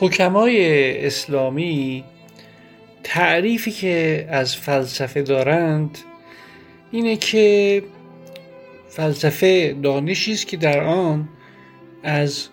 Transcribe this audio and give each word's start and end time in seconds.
حکمای 0.00 1.06
اسلامی 1.06 2.04
تعریفی 3.04 3.70
که 3.70 4.26
از 4.30 4.56
فلسفه 4.56 5.22
دارند 5.22 5.98
اینه 6.90 7.16
که 7.16 7.82
فلسفه 8.88 9.76
دانشی 9.82 10.32
است 10.32 10.46
که 10.46 10.56
در 10.56 10.80
آن 10.84 11.28
از 12.02 12.48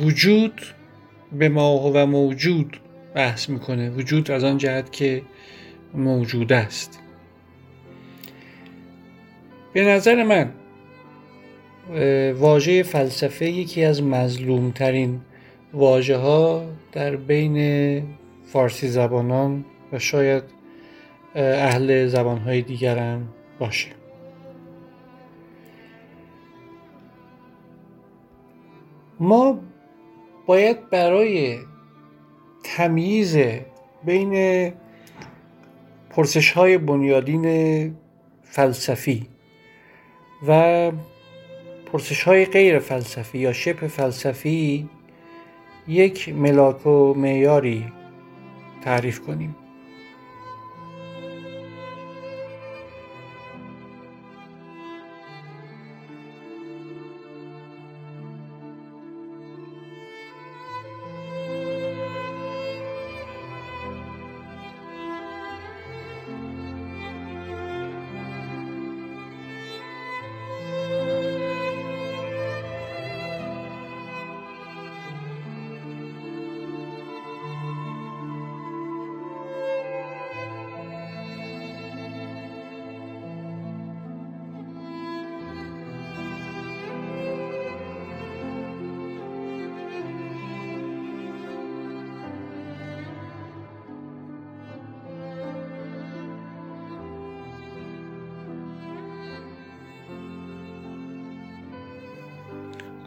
وجود 0.00 0.62
به 1.32 1.48
ما 1.48 1.90
و 1.94 2.06
موجود 2.06 2.80
بحث 3.14 3.48
می‌کنه. 3.48 3.90
وجود 3.90 4.30
از 4.30 4.44
آن 4.44 4.58
جهت 4.58 4.92
که 4.92 5.22
موجود 5.94 6.52
است. 6.52 7.00
به 9.72 9.84
نظر 9.84 10.22
من 10.22 10.52
واژه 12.32 12.82
فلسفه 12.82 13.50
یکی 13.50 13.84
از 13.84 14.02
مظلومترین 14.02 15.20
واژه 15.74 16.16
ها 16.16 16.64
در 16.92 17.16
بین 17.16 18.02
فارسی 18.44 18.88
زبانان 18.88 19.64
و 19.92 19.98
شاید 19.98 20.42
اهل 21.34 22.06
زبانهای 22.06 22.62
دیگر 22.62 22.98
هم 22.98 23.28
باشه. 23.58 23.88
ما 29.20 29.58
باید 30.46 30.90
برای 30.90 31.58
تمییز 32.64 33.36
بین 34.04 34.72
پرسش 36.10 36.52
های 36.52 36.78
بنیادین 36.78 37.96
فلسفی 38.42 39.26
و 40.46 40.92
پرسش 41.92 42.22
های 42.22 42.44
غیر 42.44 42.78
فلسفی 42.78 43.38
یا 43.38 43.52
شبه 43.52 43.88
فلسفی 43.88 44.88
یک 45.88 46.28
ملاک 46.28 46.86
و 46.86 47.14
معیاری 47.14 47.92
تعریف 48.84 49.20
کنیم. 49.20 49.56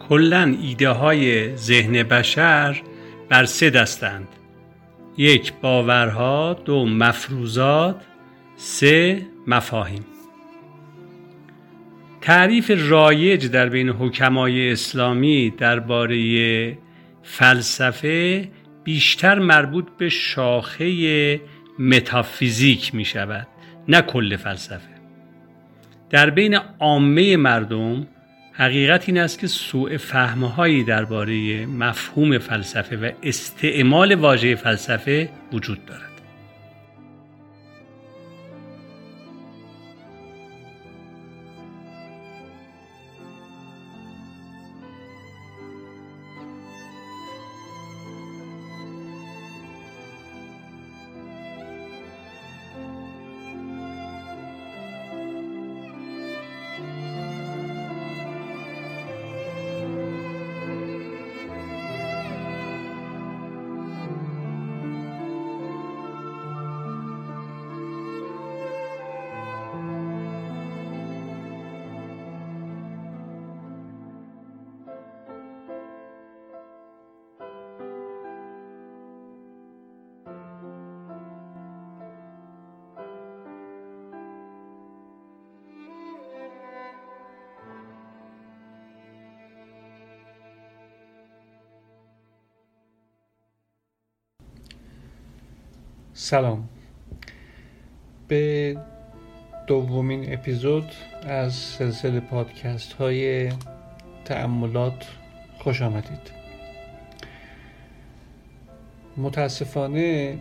کلا 0.10 0.56
ایده 0.62 0.90
های 0.90 1.56
ذهن 1.56 2.04
بشر 2.04 2.82
بر 3.30 3.46
سه 3.46 3.70
دستند. 3.70 4.28
یک 5.18 5.54
باورها. 5.62 6.54
دو 6.66 6.86
مفروضات. 6.86 8.02
سه 8.56 9.22
مفاهیم. 9.48 10.06
تعریف 12.22 12.72
رایج 12.90 13.48
در 13.48 13.70
بین 13.70 13.90
حکمای 13.90 14.72
اسلامی 14.72 15.50
درباره 15.50 16.78
فلسفه 17.24 18.48
بیشتر 18.84 19.40
مربوط 19.40 19.86
به 19.98 20.10
شاخه 20.10 21.42
متافیزیک 21.80 22.96
می 22.96 23.06
شود 23.06 23.48
نه 23.88 24.02
کل 24.02 24.36
فلسفه. 24.36 24.96
در 26.10 26.30
بین 26.30 26.58
عامه 26.80 27.38
مردم 27.38 28.08
حقیقت 28.58 29.10
این 29.10 29.18
است 29.18 29.40
که 29.40 29.48
سوء 29.48 29.98
فهمهایی 29.98 30.84
درباره 30.84 31.66
مفهوم 31.66 32.38
فلسفه 32.38 32.98
و 32.98 33.12
استعمال 33.24 34.16
واژه 34.16 34.56
فلسفه 34.56 35.30
وجود 35.54 35.86
دارد. 35.86 36.15
سلام. 96.17 96.70
به 98.28 98.78
دومین 99.67 100.34
اپیزود 100.34 100.91
از 101.23 101.53
سلسله 101.53 102.20
پادکست 102.20 102.94
های 102.94 103.50
تأملات 104.26 105.08
خوش 105.59 105.82
آمدید. 105.82 106.32
متاسفانه 109.17 110.38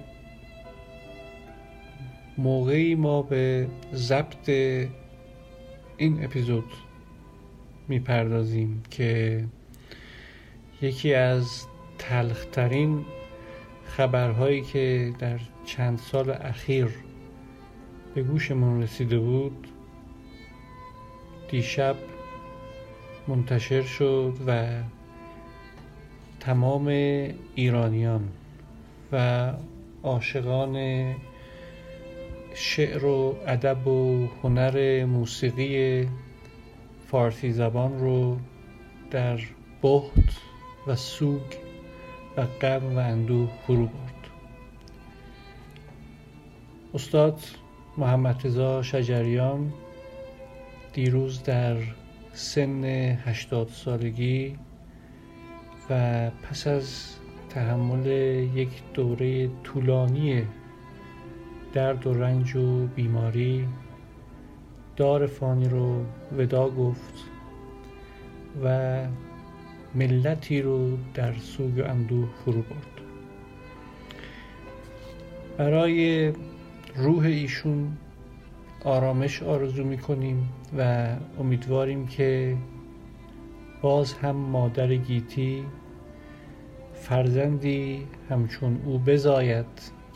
موقعی 2.39 2.95
ما 2.95 3.23
به 3.23 3.69
ضبط 3.95 4.49
این 5.97 6.25
اپیزود 6.25 6.73
می‌پردازیم 7.89 8.83
که 8.91 9.45
یکی 10.83 11.15
از 11.15 11.67
تلخترین 11.99 13.05
خبرهایی 13.87 14.63
که 14.63 15.13
در 15.19 15.39
چند 15.65 15.99
سال 15.99 16.31
اخیر 16.31 16.89
به 18.15 18.23
گوشمون 18.23 18.83
رسیده 18.83 19.19
بود 19.19 19.69
دیشب 21.51 21.97
منتشر 23.29 23.83
شد 23.83 24.33
و 24.47 24.67
تمام 26.41 26.87
ایرانیان 27.55 28.29
و 29.13 29.53
عاشقان 30.03 30.77
شعر 32.55 33.05
و 33.05 33.37
ادب 33.47 33.87
و 33.87 34.29
هنر 34.43 35.05
موسیقی 35.05 36.09
فارسی 37.11 37.53
زبان 37.53 38.01
رو 38.01 38.39
در 39.11 39.41
بحت 39.83 40.41
و 40.87 40.97
سوگ 40.97 41.43
و 42.37 42.47
غم 42.47 42.97
و 42.97 42.99
اندوه 42.99 43.49
فرو 43.67 43.87
برد. 43.87 44.14
استاد 46.95 47.41
محمد 47.99 48.47
رضا 48.47 48.83
شجریان 48.83 49.73
دیروز 50.93 51.43
در 51.43 51.77
سن 52.33 52.85
هشتاد 53.25 53.69
سالگی 53.69 54.59
و 55.91 56.31
پس 56.31 56.67
از 56.67 57.15
تحمل 57.49 58.07
یک 58.55 58.69
دوره 58.95 59.51
طولانی 59.65 60.43
درد 61.73 62.07
و 62.07 62.15
رنج 62.15 62.57
و 62.57 62.87
بیماری 62.87 63.69
دار 64.97 65.27
فانی 65.27 65.69
رو 65.69 66.05
ودا 66.39 66.71
گفت 66.71 67.15
و 68.65 68.99
ملتی 69.95 70.63
رو 70.63 70.99
در 71.15 71.33
سوگ 71.33 71.81
اندوه 71.81 72.29
فرو 72.45 72.63
برد. 72.63 72.95
برای 75.59 76.33
روح 76.97 77.25
ایشون 77.25 77.97
آرامش 78.85 79.43
آرزو 79.43 79.85
می‌کنیم 79.85 80.49
و 80.79 81.09
امیدواریم 81.41 82.07
که 82.07 82.57
باز 83.83 84.13
هم 84.13 84.37
مادر 84.37 84.95
گیتی 84.95 85.65
فرزندی 86.95 88.07
همچون 88.31 88.81
او 88.85 88.99
بزاید 88.99 89.67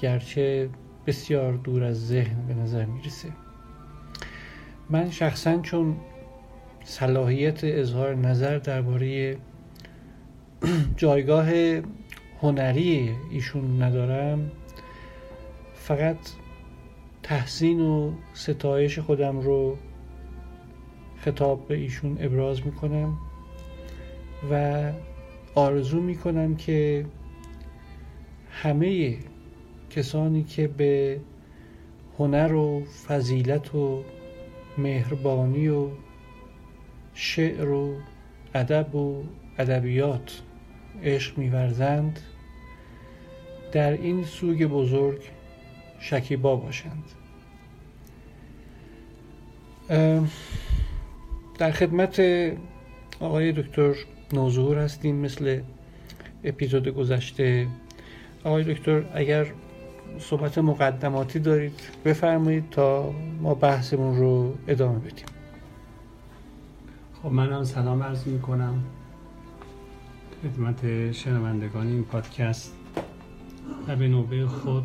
گرچه 0.01 0.69
بسیار 1.07 1.53
دور 1.53 1.85
از 1.85 2.07
ذهن 2.07 2.47
به 2.47 2.55
نظر 2.55 2.85
می‌رسه. 2.85 3.29
من 4.91 5.11
شخصا 5.11 5.59
چون 5.59 5.97
صلاحیت 6.85 7.61
اظهار 7.63 8.15
نظر 8.15 8.59
درباره 8.59 9.37
جایگاه 10.97 11.49
هنری 12.43 13.17
ایشون 13.31 13.83
ندارم 13.83 14.51
فقط 15.75 16.17
تحسین 17.29 17.81
و 17.81 18.13
ستایش 18.35 18.99
خودم 18.99 19.41
رو 19.41 19.77
خطاب 21.17 21.69
به 21.69 21.77
ایشون 21.77 22.17
ابراز 22.21 22.67
می‌کنم 22.67 23.19
و 24.51 24.93
آرزو 25.55 26.01
می‌کنم 26.01 26.57
که 26.57 27.07
همه 28.51 29.17
کسانی 29.91 30.45
که 30.45 30.69
به 30.69 31.21
هنر 32.19 32.53
و 32.55 32.85
فضیلت 32.85 33.75
و 33.75 34.05
مهربانی 34.79 35.69
و 35.69 35.89
شعر 37.15 37.69
و 37.69 37.95
ادب 38.55 38.95
و 38.95 39.23
ادبیات 39.59 40.43
عشق 41.03 41.39
میورزند 41.39 42.21
در 43.73 43.93
این 43.93 44.25
سوگ 44.25 44.65
بزرگ 44.65 45.21
شکیبا 46.01 46.57
باشند. 46.57 47.18
در 51.59 51.71
خدمت 51.73 52.21
آقای 53.21 53.53
دکتر 53.53 53.95
نوظهور 54.33 54.79
هستیم 54.79 55.17
مثل 55.17 55.61
اپیزود 56.45 56.89
گذشته. 56.89 57.67
آقای 58.45 58.75
دکتر 58.75 59.05
اگر 59.15 59.47
صحبت 60.19 60.59
مقدماتی 60.59 61.39
دارید 61.39 61.81
بفرمایید 62.05 62.71
تا 62.71 63.15
ما 63.41 63.55
بحثمون 63.55 64.17
رو 64.19 64.55
ادامه 64.69 64.99
بدیم. 64.99 65.27
خب 67.23 67.29
منم 67.29 67.65
سلام 67.65 68.03
عرض 68.03 68.27
می 68.27 68.41
کنم 68.41 68.85
خدمت 70.43 71.13
شنوندگان 71.13 71.87
این 71.87 72.05
پادکست 72.05 72.75
و 73.89 73.97
به 73.97 74.09
نوبه 74.09 74.47
خود 74.47 74.85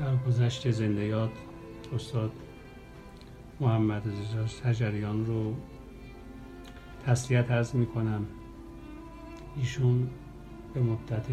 در 0.00 0.16
گذشت 0.26 0.70
زندیات 0.70 1.30
استاد 1.94 2.30
محمد 3.60 4.02
رضا 4.08 4.60
تجریان 4.62 5.26
رو 5.26 5.54
تسلیت 7.06 7.50
عرض 7.50 7.74
می 7.74 7.86
کنم 7.86 8.26
ایشون 9.56 10.10
به 10.74 10.80
مدت 10.80 11.26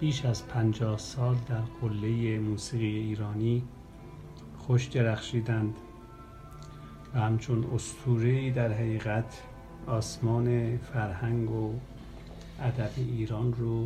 بیش 0.00 0.24
از 0.24 0.48
پنجاه 0.48 0.98
سال 0.98 1.36
در 1.48 1.60
قله 1.80 2.38
موسیقی 2.38 2.86
ایرانی 2.86 3.62
خوش 4.58 4.86
درخشیدند 4.86 5.74
و 7.14 7.18
همچون 7.18 7.64
استوره 7.74 8.50
در 8.50 8.72
حقیقت 8.72 9.42
آسمان 9.86 10.76
فرهنگ 10.76 11.50
و 11.50 11.72
ادب 12.60 12.90
ایران 12.96 13.52
رو 13.52 13.84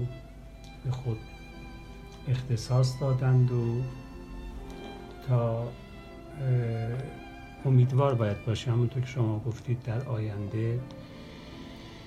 به 0.84 0.90
خود 0.90 1.18
اختصاص 2.28 3.00
دادند 3.00 3.52
و 3.52 3.82
تا 5.28 5.68
امیدوار 7.64 8.14
باید 8.14 8.44
باشه. 8.46 8.70
همونطور 8.70 9.02
که 9.02 9.08
شما 9.08 9.38
گفتید 9.38 9.82
در 9.82 10.08
آینده 10.08 10.80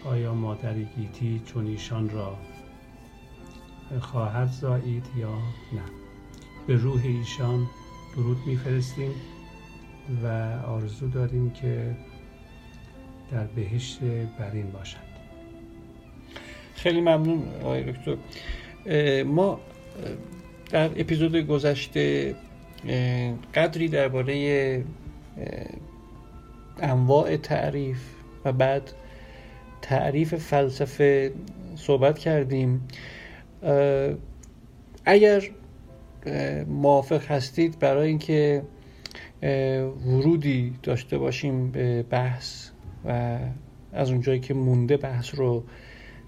آیا 0.06 0.34
مادر 0.34 0.74
گیتی 0.74 1.42
چون 1.46 1.68
ایشان 1.68 2.10
را 2.10 2.38
خواهد 4.00 4.52
زایید 4.52 5.06
یا 5.18 5.38
نه؟ 5.74 5.82
به 6.68 6.76
روح 6.76 7.02
ایشان 7.06 7.68
درود 8.16 8.38
میفرستیم 8.46 9.12
و 10.24 10.28
آرزو 10.68 11.10
داریم 11.10 11.50
که 11.52 11.96
در 13.32 13.44
بهشت 13.44 14.00
برین 14.40 14.72
باشند 14.72 15.02
خیلی 16.76 17.02
ممنون 17.02 17.44
آقای 17.62 17.92
دکتر. 17.92 18.16
ما 19.24 19.60
در 20.70 20.86
اپیزود 20.86 21.36
گذشته 21.36 22.36
قدری 23.54 23.88
درباره 23.88 24.84
انواع 26.80 27.38
تعریف 27.38 27.98
و 28.46 28.54
بعد 28.54 28.92
تعریف 29.82 30.36
فلسفه 30.36 31.34
صحبت 31.76 32.20
کردیم. 32.20 32.88
اگر 35.06 35.44
موافق 36.68 37.32
هستید 37.32 37.80
برای 37.80 38.08
اینکه 38.08 38.62
ورودی 40.06 40.74
داشته 40.84 41.18
باشیم 41.18 41.72
به 41.72 42.04
بحث 42.04 42.70
و 43.06 43.40
از 43.94 44.12
اونجایی 44.12 44.40
که 44.40 44.54
مونده 44.54 44.98
بحث 44.98 45.36
رو 45.36 45.64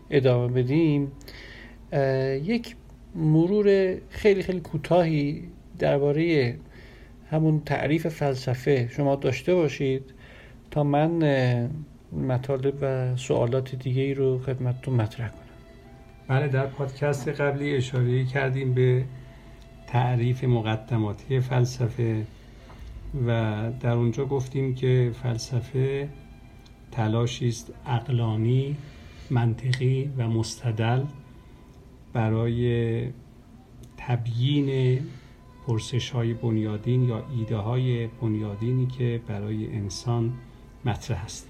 ادامه 0.10 0.64
بدیم 0.64 1.12
یک 2.44 2.76
مرور 3.16 3.98
خیلی 4.10 4.44
خیلی 4.44 4.60
کوتاهی 4.60 5.44
درباره 5.80 6.56
همون 7.32 7.62
تعریف 7.66 8.08
فلسفه 8.08 8.90
شما 8.92 9.16
داشته 9.16 9.56
باشید 9.56 10.04
تا 10.72 10.84
من 10.84 11.70
مطالب 12.12 12.74
و 12.82 13.18
سوالات 13.18 13.76
دیگه 13.76 14.02
ای 14.02 14.14
رو 14.14 14.40
خدمتتون 14.40 14.94
مطرح 14.94 15.30
کنم. 15.30 15.40
بله 16.28 16.48
در 16.48 16.66
پادکست 16.66 17.28
قبلی 17.28 17.76
اشاره 17.76 18.26
کردیم 18.26 18.74
به 18.74 19.04
تعریف 19.88 20.44
مقدماتی 20.44 21.40
فلسفه 21.40 22.26
و 23.28 23.62
در 23.80 23.92
اونجا 23.92 24.26
گفتیم 24.26 24.76
که 24.76 25.12
فلسفه 25.24 26.10
تلاشی 26.92 27.48
است 27.48 27.74
اقلانی 27.86 28.78
منطقی 29.30 30.12
و 30.18 30.28
مستدل 30.28 31.04
برای 32.14 33.08
تبیین 33.98 35.00
پرسش 35.68 36.10
های 36.10 36.34
بنیادین 36.34 37.04
یا 37.04 37.24
ایده 37.38 37.58
های 37.58 38.08
بنیادینی 38.08 38.88
که 38.88 39.22
برای 39.28 39.76
انسان 39.76 40.34
مطرح 40.86 41.24
است. 41.24 41.48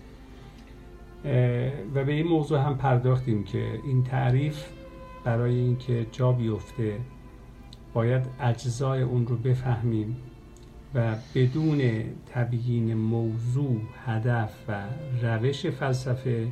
و 1.93 2.03
به 2.05 2.12
این 2.13 2.27
موضوع 2.27 2.59
هم 2.59 2.77
پرداختیم 2.77 3.43
که 3.43 3.79
این 3.83 4.03
تعریف 4.03 4.65
برای 5.24 5.55
اینکه 5.55 6.05
جا 6.12 6.31
بیفته 6.31 7.00
باید 7.93 8.25
اجزای 8.39 9.01
اون 9.01 9.27
رو 9.27 9.38
بفهمیم 9.38 10.17
و 10.95 11.15
بدون 11.36 12.03
تبیین 12.33 12.93
موضوع 12.93 13.81
هدف 14.05 14.53
و 14.67 14.83
روش 15.21 15.65
فلسفه 15.65 16.47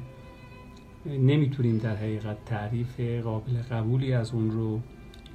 نمی‌تونیم 1.05 1.77
در 1.77 1.95
حقیقت 1.95 2.45
تعریف 2.45 2.99
قابل 2.99 3.53
قبولی 3.71 4.13
از 4.13 4.33
اون 4.33 4.51
رو 4.51 4.79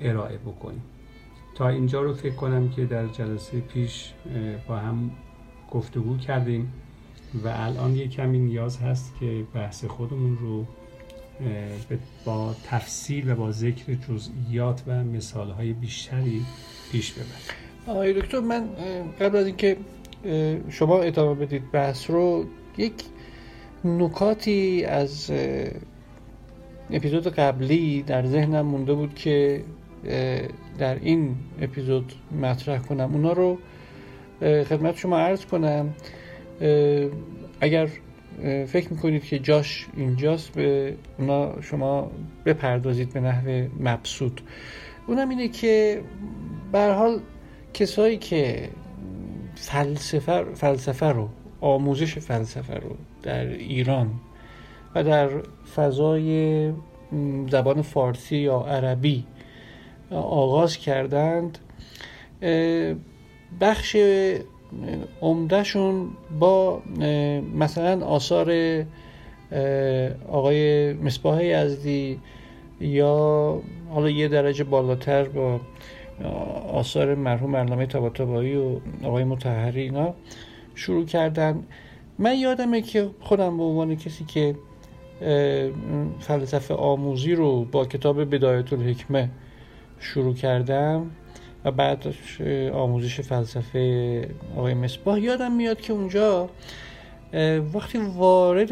ارائه 0.01 0.39
بکنیم. 0.39 0.83
تا 1.61 1.69
اینجا 1.69 2.03
رو 2.03 2.15
فکر 2.15 2.35
کنم 2.35 2.69
که 2.69 2.85
در 2.85 3.07
جلسه 3.07 3.61
پیش 3.61 4.13
با 4.69 4.77
هم 4.77 5.11
گفتگو 5.71 6.17
کردیم 6.17 6.73
و 7.45 7.49
الان 7.49 7.97
یک 7.97 8.11
کمی 8.11 8.39
نیاز 8.39 8.79
هست 8.79 9.15
که 9.21 9.45
بحث 9.55 9.85
خودمون 9.85 10.39
رو 10.39 10.65
با 12.25 12.55
تفصیل 12.65 13.31
و 13.31 13.35
با 13.35 13.53
ذکر 13.53 13.95
جزئیات 13.95 14.83
و 14.87 15.05
مثالهای 15.05 15.73
بیشتری 15.73 16.43
پیش 16.93 17.13
ببریم. 17.13 17.33
آقای 17.87 18.13
دکتر 18.13 18.41
من 18.41 18.69
قبل 19.21 19.37
از 19.37 19.47
اینکه 19.47 19.77
شما 20.69 21.01
ادامه 21.01 21.35
بدید 21.35 21.71
بحث 21.71 22.11
رو 22.11 22.45
یک 22.79 22.95
نکاتی 23.85 24.85
از 24.85 25.33
اپیزود 26.91 27.29
قبلی 27.29 28.03
در 28.03 28.27
ذهنم 28.27 28.67
مونده 28.67 28.95
بود 28.95 29.15
که 29.15 29.65
در 30.79 30.99
این 31.01 31.37
اپیزود 31.61 32.13
مطرح 32.41 32.79
کنم. 32.79 33.15
اونا 33.15 33.33
رو 33.33 33.59
خدمت 34.41 34.97
شما 34.97 35.19
عرض 35.19 35.45
کنم. 35.47 35.95
اگر 37.61 37.89
فکر 38.67 38.93
می‌کنید 38.93 39.25
که 39.25 39.39
جاش 39.39 39.87
اینجاست 39.97 40.53
به 40.53 40.95
اونا 41.19 41.61
شما 41.61 42.11
بپردازید 42.47 43.13
به 43.13 43.21
نحو 43.21 43.69
مبسوط. 43.81 44.41
اونم 45.07 45.29
اینه 45.29 45.49
که 45.49 46.01
به 46.73 46.95
حال 46.95 47.21
کسایی 47.75 48.17
که 48.17 48.69
فلسفه, 49.55 50.45
فلسفه 50.45 51.07
رو 51.07 51.29
آموزش 51.61 52.19
فلسفه 52.19 52.75
رو 52.75 52.97
در 53.23 53.47
ایران 53.47 54.11
و 54.95 55.05
در 55.05 55.29
فضای 55.75 56.73
زبان 57.51 57.83
فارسی 57.83 58.37
یا 58.37 58.61
عربی 58.61 59.25
آغاز 60.13 60.77
کردند. 60.77 61.59
بخش 63.61 63.97
عمدهشون 65.23 66.09
با 66.41 66.83
مثلا 67.55 68.07
آثار 68.07 68.53
آقای 70.29 70.93
مصباح 70.93 71.45
یزدی 71.45 72.21
یا 72.81 73.63
حالا 73.91 74.11
یه 74.11 74.29
درجه 74.29 74.65
بالاتر 74.65 75.25
با 75.25 75.61
آثار 76.73 77.15
مرحوم 77.15 77.57
علامه 77.57 77.87
طباطبایی 77.87 78.57
و 78.57 78.81
آقای 79.05 79.25
متحری 79.25 79.83
اینا 79.83 80.15
شروع 80.75 81.05
کردن. 81.05 81.63
من 82.19 82.39
یادمه 82.39 82.83
که 82.83 83.11
خودم 83.21 83.57
به 83.57 83.63
عنوان 83.63 83.97
کسی 83.97 84.25
که 84.25 84.55
فلسفه 86.21 86.75
آموزی 86.75 87.35
رو 87.35 87.65
با 87.65 87.85
کتاب 87.85 88.35
بدایت 88.35 88.73
الحکمه 88.73 89.31
شروع 90.01 90.35
کردم 90.35 91.11
و 91.65 91.71
بعد 91.71 92.15
آموزش 92.73 93.21
فلسفه 93.21 94.29
آقای 94.57 94.75
مصباح 94.75 95.21
یادم 95.21 95.53
میاد 95.53 95.81
که 95.81 95.93
اونجا 95.93 96.49
وقتی 97.75 97.99
وارد 97.99 98.71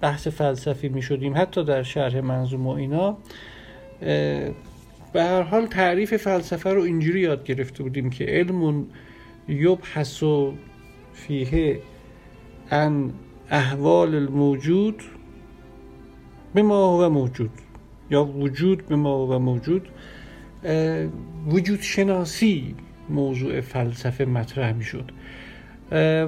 بحث 0.00 0.28
فلسفی 0.28 0.88
می 0.88 1.02
شدیم 1.02 1.36
حتی 1.36 1.64
در 1.64 1.82
شرح 1.82 2.20
منظوم 2.20 2.66
و 2.66 2.70
اینا 2.70 3.16
به 5.12 5.22
هر 5.22 5.42
حال 5.42 5.66
تعریف 5.66 6.16
فلسفه 6.16 6.70
رو 6.70 6.82
اینجوری 6.82 7.20
یاد 7.20 7.44
گرفته 7.44 7.82
بودیم 7.82 8.10
که 8.10 8.24
علم 8.24 8.86
یبحث 9.48 10.24
فیه 11.12 11.80
ان 12.70 13.12
احوال 13.50 14.14
الموجود 14.14 15.02
به 16.54 16.62
ما 16.62 16.96
هو 16.96 17.08
موجود 17.08 17.50
یا 18.10 18.24
وجود 18.24 18.86
به 18.86 18.96
ما 18.96 19.14
هو 19.14 19.38
موجود. 19.38 19.88
وجود 21.46 21.80
شناسی 21.80 22.74
موضوع 23.08 23.60
فلسفه 23.60 24.24
مطرح 24.24 24.72
می 24.72 24.84
شد 24.84 25.10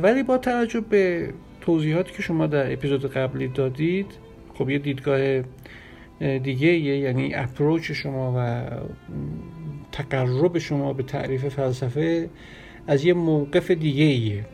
ولی 0.03 0.23
با 0.23 0.39
توجه 0.39 0.81
به 0.81 1.33
توضیحاتی 1.61 2.13
که 2.13 2.23
شما 2.23 2.47
در 2.47 2.73
اپیزود 2.73 3.13
قبلی 3.13 3.49
دادید 3.49 4.07
خب 4.55 4.71
یه 4.71 4.79
دیدگاه 4.79 5.43
دیگه 6.21 6.69
یعنی 6.79 7.35
اپروچ 7.35 7.93
شما 7.93 8.35
و 8.37 8.71
تقرب 9.93 10.59
شما 10.59 10.93
به 10.93 11.03
تعریف 11.03 11.49
فلسفه 11.49 12.31
از 12.87 13.05
یه 13.05 13.15
موقف 13.15 13.71
دیگه 13.71 14.05
ایه 14.05 14.45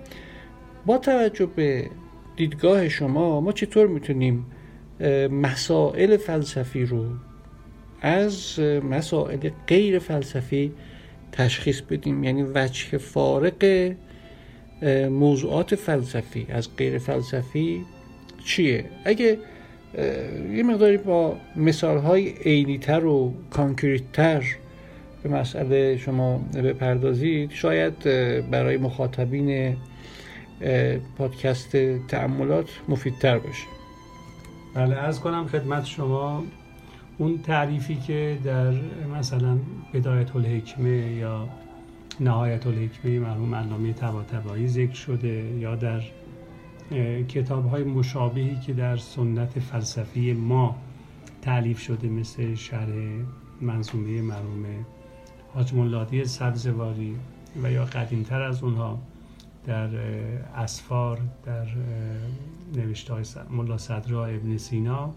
با 0.86 0.98
توجه 0.98 1.46
به 1.46 1.90
دیدگاه 2.36 2.88
شما 2.88 3.40
ما 3.40 3.52
چطور 3.52 3.86
می‌تونیم 3.86 4.46
مسائل 5.30 6.16
فلسفی 6.16 6.84
رو 6.84 7.06
از 8.06 8.60
مسائل 8.90 9.50
غیر 9.66 9.98
فلسفی 9.98 10.72
تشخیص 11.32 11.80
بدیم. 11.80 12.24
یعنی 12.24 12.42
وجه 12.42 12.98
فارق 12.98 13.92
موضوعات 15.10 15.74
فلسفی 15.74 16.46
از 16.50 16.76
غیر 16.76 16.98
فلسفی 16.98 17.84
چیه؟ 18.44 18.84
اگه 19.04 19.38
یه 20.52 20.62
مقداری 20.62 20.96
با 20.96 21.36
مثال 21.56 21.98
های 21.98 22.28
عینیتر 22.28 23.04
و 23.04 23.34
کانکریتتر 23.50 24.44
به 25.22 25.28
مسئله 25.28 25.96
شما 25.96 26.38
بپردازید 26.38 27.50
شاید 27.50 28.02
برای 28.50 28.76
مخاطبین 28.76 29.76
پادکست 31.18 31.76
تعملات 32.08 32.68
مفیدتر 32.88 33.38
باشه. 33.38 33.66
بله 34.74 34.96
از 34.96 35.20
کنم 35.20 35.46
خدمت 35.46 35.84
شما 35.84 36.44
اون 37.18 37.38
تعریفی 37.38 37.94
که 37.96 38.38
در 38.44 38.74
مثلا 39.18 39.58
بدایت 39.94 40.36
الحکمه 40.36 41.12
یا 41.12 41.48
نهایت 42.20 42.66
الحکمه 42.66 43.18
مرحوم 43.18 43.54
علامه 43.54 43.92
طباطبایی 43.92 44.68
ذکر 44.68 44.94
شده 44.94 45.56
یا 45.58 45.76
در 45.76 46.02
کتاب 47.28 47.70
های 47.70 47.84
مشابهی 47.84 48.56
که 48.66 48.72
در 48.72 48.96
سنت 48.96 49.58
فلسفی 49.58 50.32
ما 50.32 50.76
تعلیف 51.42 51.80
شده 51.80 52.08
مثل 52.08 52.54
شرح 52.54 52.94
منظومه 53.60 54.22
مرحوم 54.22 54.64
حاج 55.54 55.74
ملادی 55.74 56.24
سبزواری 56.24 57.16
و 57.62 57.72
یا 57.72 57.84
قدیمتر 57.84 58.42
از 58.42 58.62
اونها 58.62 58.98
در 59.66 59.88
اسفار 60.56 61.20
در 61.44 61.66
نوشته 62.76 63.14
های 63.14 63.24
ملا 63.50 63.78
صدرا 63.78 64.26
ابن 64.26 64.56
سینا 64.56 65.14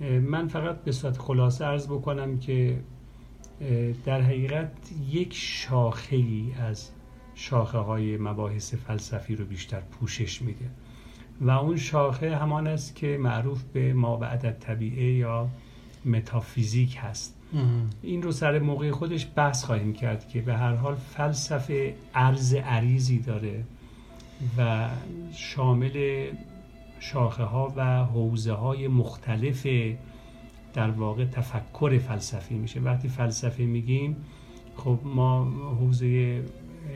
من 0.00 0.48
فقط 0.48 0.84
به 0.84 0.92
صورت 0.92 1.18
خلاصه 1.18 1.66
ارز 1.66 1.86
بکنم 1.86 2.38
که 2.38 2.80
در 4.04 4.20
حقیقت 4.20 4.72
یک 5.10 5.34
شاخه 5.34 6.16
ای 6.16 6.52
از 6.58 6.90
شاخه 7.34 7.78
های 7.78 8.16
مباحث 8.16 8.74
فلسفی 8.74 9.36
رو 9.36 9.44
بیشتر 9.44 9.80
پوشش 9.80 10.42
میده. 10.42 10.70
و 11.40 11.50
اون 11.50 11.76
شاخه 11.76 12.36
همان 12.36 12.66
است 12.66 12.96
که 12.96 13.18
معروف 13.20 13.62
به 13.62 13.92
ما 13.92 14.16
بعد 14.16 14.58
طبیعه 14.58 15.12
یا 15.12 15.48
متافیزیک 16.04 16.98
هست. 17.00 17.36
این 18.02 18.22
رو 18.22 18.32
سر 18.32 18.58
موقع 18.58 18.90
خودش 18.90 19.26
بحث 19.36 19.64
خواهیم 19.64 19.92
کرد 19.92 20.28
که 20.28 20.40
به 20.40 20.54
هر 20.54 20.74
حال 20.74 20.94
فلسفه 20.94 21.94
عرض 22.14 22.54
عریضی 22.54 23.18
داره 23.18 23.64
و 24.58 24.88
شامل 25.32 26.26
شاخه 27.00 27.44
ها 27.44 27.72
و 27.76 28.04
حوزه 28.04 28.52
های 28.52 28.88
مختلف 28.88 29.66
در 30.74 30.90
واقع 30.90 31.24
تفکر 31.24 31.98
فلسفی 31.98 32.54
میشه. 32.54 32.80
وقتی 32.80 33.08
فلسفه 33.08 33.62
میگیم 33.62 34.16
خب 34.76 34.98
ما 35.04 35.44
حوزه 35.80 36.42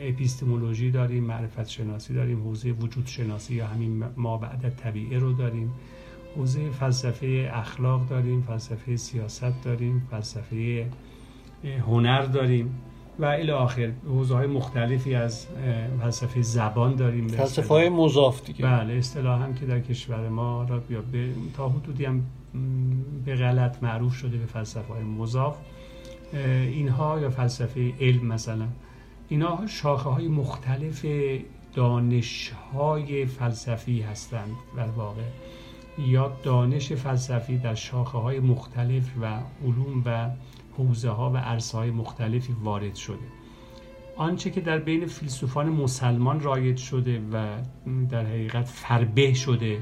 اپیستمولوژی 0.01 0.91
داریم 0.91 1.23
معرفت 1.23 1.67
شناسی 1.67 2.13
داریم 2.13 2.43
حوزه 2.43 2.71
وجود 2.71 3.07
شناسی 3.07 3.55
یا 3.55 3.67
همین 3.67 4.03
ما 4.17 4.37
بعد 4.37 4.75
طبیعه 4.75 5.19
رو 5.19 5.33
داریم. 5.33 5.71
حوزه 6.35 6.69
فلسفه 6.69 7.49
اخلاق 7.53 8.07
داریم 8.07 8.41
فلسفه 8.41 8.95
سیاست 8.95 9.63
داریم 9.63 10.07
فلسفه 10.11 10.87
هنر 11.87 12.21
داریم. 12.21 12.75
و 13.19 13.25
الی 13.25 13.51
آخر 13.51 13.91
حوزه 14.05 14.35
های 14.35 14.47
مختلفی 14.47 15.15
از 15.15 15.47
فلسفه 16.01 16.41
زبان 16.41 16.95
داریم 16.95 17.27
فلسفه 17.27 17.67
های 17.67 17.89
مضاف 17.89 18.45
دیگه. 18.45 18.65
بله 18.65 18.93
اصطلاح 18.93 19.43
هم 19.43 19.53
که 19.53 19.65
در 19.65 19.79
کشور 19.79 20.29
ما 20.29 20.63
را 20.63 20.79
بیا 20.79 21.01
به 21.11 21.29
تا 21.57 21.69
حدودی 21.69 22.05
هم 22.05 22.23
به 23.25 23.35
غلط 23.35 23.83
معروف 23.83 24.13
شده 24.15 24.37
به 24.37 24.45
فلسفه 24.45 24.93
های 24.93 25.03
مضاف 25.03 25.57
اینها 26.33 27.19
یا 27.19 27.29
فلسفه 27.29 27.93
علم 28.01 28.25
مثلا 28.25 28.67
اینها 29.29 29.67
شاخه 29.67 30.09
های 30.09 30.27
مختلف 30.27 31.05
دانش 31.73 32.51
های 32.73 33.25
فلسفی 33.25 34.01
هستند 34.01 34.51
در 34.77 34.87
واقع. 34.87 35.21
یا 35.97 36.31
دانش 36.43 36.93
فلسفی 36.93 37.57
در 37.57 37.75
شاخه 37.75 38.17
های 38.17 38.39
مختلف 38.39 39.03
و 39.21 39.39
علوم 39.65 40.03
و 40.05 40.29
حوزه 40.77 41.09
ها 41.09 41.31
و 41.31 41.37
عرصه 41.37 41.77
های 41.77 41.91
مختلفی 41.91 42.55
وارد 42.63 42.95
شده. 42.95 43.27
آنچه 44.17 44.49
که 44.49 44.61
در 44.61 44.77
بین 44.77 45.05
فیلسوفان 45.05 45.69
مسلمان 45.69 46.39
رایج 46.39 46.77
شده 46.77 47.21
و 47.31 47.47
در 48.09 48.25
حقیقت 48.25 48.65
فربه 48.65 49.33
شده 49.33 49.79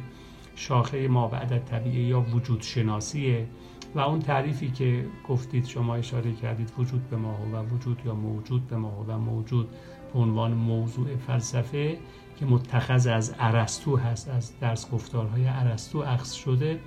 شاخه 0.56 1.08
ما 1.08 1.28
بعد 1.28 1.66
طبیعه 1.66 2.04
یا 2.04 2.22
وجود 2.22 2.62
شناسیه 2.62 3.48
و 3.96 4.00
اون 4.00 4.20
تعریفی 4.20 4.72
که 4.72 5.06
گفتید 5.30 5.66
شما 5.66 5.96
اشاره 5.96 6.34
کردید 6.34 6.74
وجود 6.78 7.10
به 7.10 7.18
ما 7.18 7.38
و 7.54 7.76
وجود 7.76 8.02
یا 8.06 8.16
موجود 8.16 8.68
به 8.68 8.78
ما 8.78 9.06
و 9.08 9.18
موجود 9.20 9.70
به 10.14 10.20
عنوان 10.20 10.54
موضوع 10.54 11.16
فلسفه 11.16 11.98
که 12.40 12.46
متخذ 12.46 13.08
از 13.08 13.36
ارسطو 13.40 13.98
هست 13.98 14.30
از 14.30 14.60
درس 14.60 14.92
گفتارهای 14.92 15.48
ارسطو 15.48 16.00
اخذ 16.00 16.32
شده. 16.32 16.80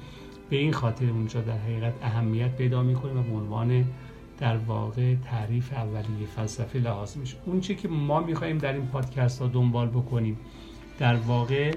به 0.50 0.56
این 0.56 0.72
خاطر 0.72 1.10
اونجا 1.10 1.40
در 1.40 1.58
حقیقت 1.58 1.94
اهمیت 2.02 2.56
پیدا 2.56 2.82
می‌کنه 2.82 3.12
و 3.12 3.22
به 3.22 3.36
عنوان 3.36 3.84
در 4.38 4.56
واقع 4.56 5.14
تعریف 5.14 5.72
اولیه 5.72 6.26
فلسفه 6.36 6.78
لحاظ 6.78 7.16
میشه. 7.16 7.36
اون 7.46 7.60
چی 7.60 7.74
که 7.74 7.88
ما 7.88 8.20
می‌خوایم 8.20 8.58
در 8.58 8.72
این 8.72 8.86
پادکست 8.86 9.42
ها 9.42 9.48
دنبال 9.48 9.88
بکنیم 9.88 10.38
در 10.98 11.16
واقع 11.16 11.74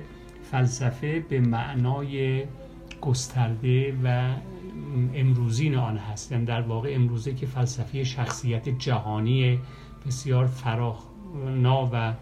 فلسفه 0.51 1.19
به 1.19 1.39
معنای 1.39 2.43
گسترده 3.01 3.95
و 4.03 4.33
امروزین 5.13 5.75
آن 5.75 5.97
هست. 5.97 6.31
یعنی 6.31 6.45
در 6.45 6.61
واقع 6.61 6.91
امروزه 6.95 7.33
که 7.33 7.45
فلسفه 7.45 8.03
شخصیت 8.03 8.69
جهانی 8.69 9.59
بسیار 10.07 10.47
فراخنا 10.47 11.89
و 11.93 12.13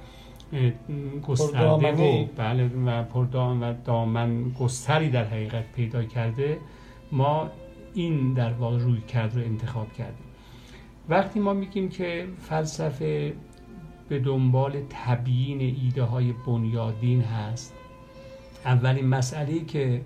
گسترده 1.28 1.68
و 1.68 2.26
بله 2.36 2.70
و 2.86 3.04
پردام 3.04 3.62
و 3.64 3.74
دامن 3.86 4.50
گستری 4.50 5.10
در 5.10 5.24
حقیقت 5.24 5.72
پیدا 5.72 6.04
کرده. 6.04 6.58
ما 7.12 7.50
این 7.94 8.34
در 8.34 8.54
واقع 8.54 8.78
روی 8.78 9.02
کرد 9.02 9.36
رو 9.36 9.42
انتخاب 9.42 9.94
کردیم. 9.94 10.26
وقتی 11.10 11.40
ما 11.40 11.54
میگیم 11.54 11.90
که 11.90 12.28
فلسفه 12.38 13.34
به 14.10 14.20
دنبال 14.20 14.82
تبیین 14.90 15.62
ایده 15.62 16.04
های 16.04 16.34
بنیادین 16.48 17.22
هست 17.22 17.74
اولین 18.66 19.08
مسئله 19.08 19.66
که 19.66 20.02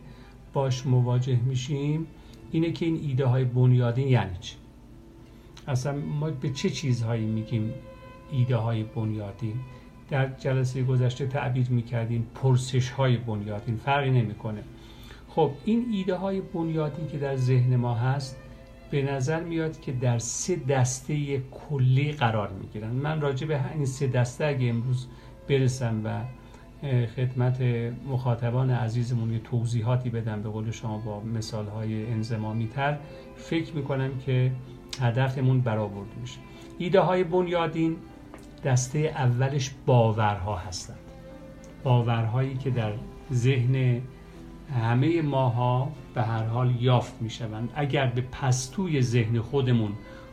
باش 0.54 0.86
مواجه 0.86 1.40
میشیم 1.46 2.08
اینه 2.52 2.72
که 2.72 2.86
این 2.86 3.00
ایده 3.08 3.26
های 3.26 3.46
بنیادین 3.46 4.08
یعنی 4.08 4.38
چی؟ 4.40 4.56
اصلا 5.68 5.96
ما 5.96 6.30
به 6.30 6.50
چه 6.50 6.70
چیزهایی 6.70 7.26
میگیم 7.26 7.74
ایده 8.32 8.56
های 8.56 8.84
بنیادین؟ 8.84 9.56
در 10.12 10.30
جلسه 10.30 10.84
گذشته 10.84 11.28
تعبیر 11.28 11.70
می‌کردیم 11.70 12.28
پرسش 12.36 12.90
های 12.90 13.18
بنیادین 13.18 13.76
فرقی 13.76 14.12
نمی‌کنه. 14.12 14.64
خب 15.28 15.52
این 15.66 15.86
ایده 15.92 16.16
های 16.16 16.42
بنیادین 16.42 17.08
که 17.08 17.18
در 17.18 17.36
ذهن 17.36 17.76
ما 17.76 17.96
هست 17.96 18.38
به 18.92 19.02
نظر 19.02 19.44
میاد 19.44 19.80
که 19.80 19.92
در 19.92 20.18
سه 20.18 20.56
دسته 20.56 21.42
کلی 21.52 22.12
قرار 22.12 22.52
می‌گیرن. 22.62 22.90
من 22.90 23.22
راجع 23.22 23.48
به 23.48 23.60
این 23.74 23.86
سه 23.86 24.08
دسته 24.08 24.46
اگه 24.46 24.70
امروز 24.70 25.08
برسم 25.50 26.02
و 26.04 26.22
خدمت 27.16 27.62
مخاطبان 28.10 28.70
عزیزمون 28.70 29.34
یه 29.34 29.40
توضیحاتی 29.40 30.10
بدم 30.10 30.42
به 30.42 30.50
قول 30.50 30.72
شما 30.72 30.98
با 30.98 31.20
مثال 31.20 31.68
های 31.68 32.12
انزمامی 32.12 32.68
تر 32.68 32.98
فکر 33.36 33.76
می‌کنم 33.76 34.18
که 34.26 34.52
هدفمون 35.02 35.62
برآورده 35.62 36.16
میشه. 36.22 36.40
ایده 36.78 37.00
های 37.00 37.24
بنیادین 37.24 37.96
دسته 38.64 39.00
اولش 39.00 39.72
باورها 39.86 40.58
هستند. 40.58 41.00
باورهایی 41.84 42.58
که 42.58 42.70
در 42.70 42.94
ذهن 43.34 44.02
همه 44.84 45.22
ماها 45.22 45.92
به 46.14 46.22
هر 46.22 46.44
حال 46.44 46.76
یافت 46.82 47.22
می‌شوند. 47.22 47.70
اگر 47.76 48.06
به 48.06 48.22
پستوی 48.22 49.02
ذهن 49.02 49.40
خودمون 49.40 49.92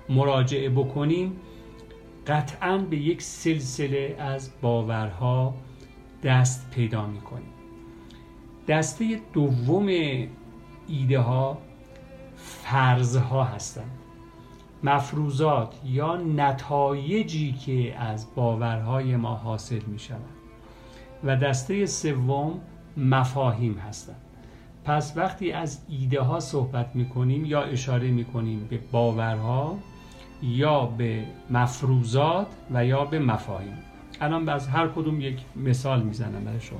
مراجعه 0.08 0.68
بکنیم 0.70 1.32
قطعا 2.26 2.78
به 2.78 2.96
یک 2.96 3.22
سلسله 3.22 4.16
از 4.18 4.50
باورها 4.62 5.54
دست 6.22 6.70
پیدا 6.70 7.06
می‌کنیم. 7.06 7.52
دسته 8.68 9.20
دوم 9.32 9.86
ایده 10.88 11.20
ها 11.20 11.58
فرض 12.36 13.16
ها 13.16 13.44
هستند. 13.44 13.97
مفروضات 14.82 15.74
یا 15.84 16.16
نتایجی 16.16 17.52
که 17.52 17.98
از 17.98 18.26
باورهای 18.34 19.16
ما 19.16 19.34
حاصل 19.34 19.80
می 19.86 19.98
شود 19.98 20.20
و 21.24 21.36
دسته 21.36 21.86
سوم 21.86 22.60
مفاهیم 22.96 23.74
هستند. 23.74 24.20
پس 24.84 25.12
وقتی 25.16 25.52
از 25.52 25.80
ایده 25.88 26.20
ها 26.20 26.40
صحبت 26.40 26.90
می 26.94 27.08
کنیم 27.08 27.44
یا 27.44 27.62
اشاره 27.62 28.10
می 28.10 28.24
کنیم 28.24 28.66
به 28.70 28.78
باورها 28.92 29.78
یا 30.42 30.86
به 30.86 31.24
مفروضات 31.50 32.46
و 32.70 32.86
یا 32.86 33.04
به 33.04 33.18
مفاهیم. 33.18 33.78
الان 34.20 34.48
از 34.48 34.68
هر 34.68 34.88
کدوم 34.88 35.20
یک 35.20 35.38
مثال 35.56 36.02
می‌زنم 36.02 36.44
برای 36.44 36.60
شما. 36.60 36.78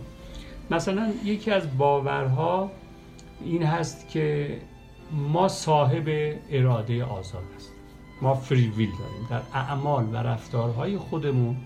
مثلا 0.71 1.13
یکی 1.25 1.51
از 1.51 1.79
باورها 1.79 2.71
این 3.45 3.63
هست 3.63 4.09
که 4.09 4.59
ما 5.13 5.49
صاحب 5.49 6.35
اراده 6.51 7.05
آزاد 7.05 7.43
هستیم. 7.57 7.78
ما 8.23 8.35
فری 8.35 8.69
ویل 8.69 8.91
داریم. 8.91 9.27
در 9.31 9.59
اعمال 9.59 10.05
و 10.13 10.17
رفتارهای 10.17 10.99
خودمون 10.99 11.57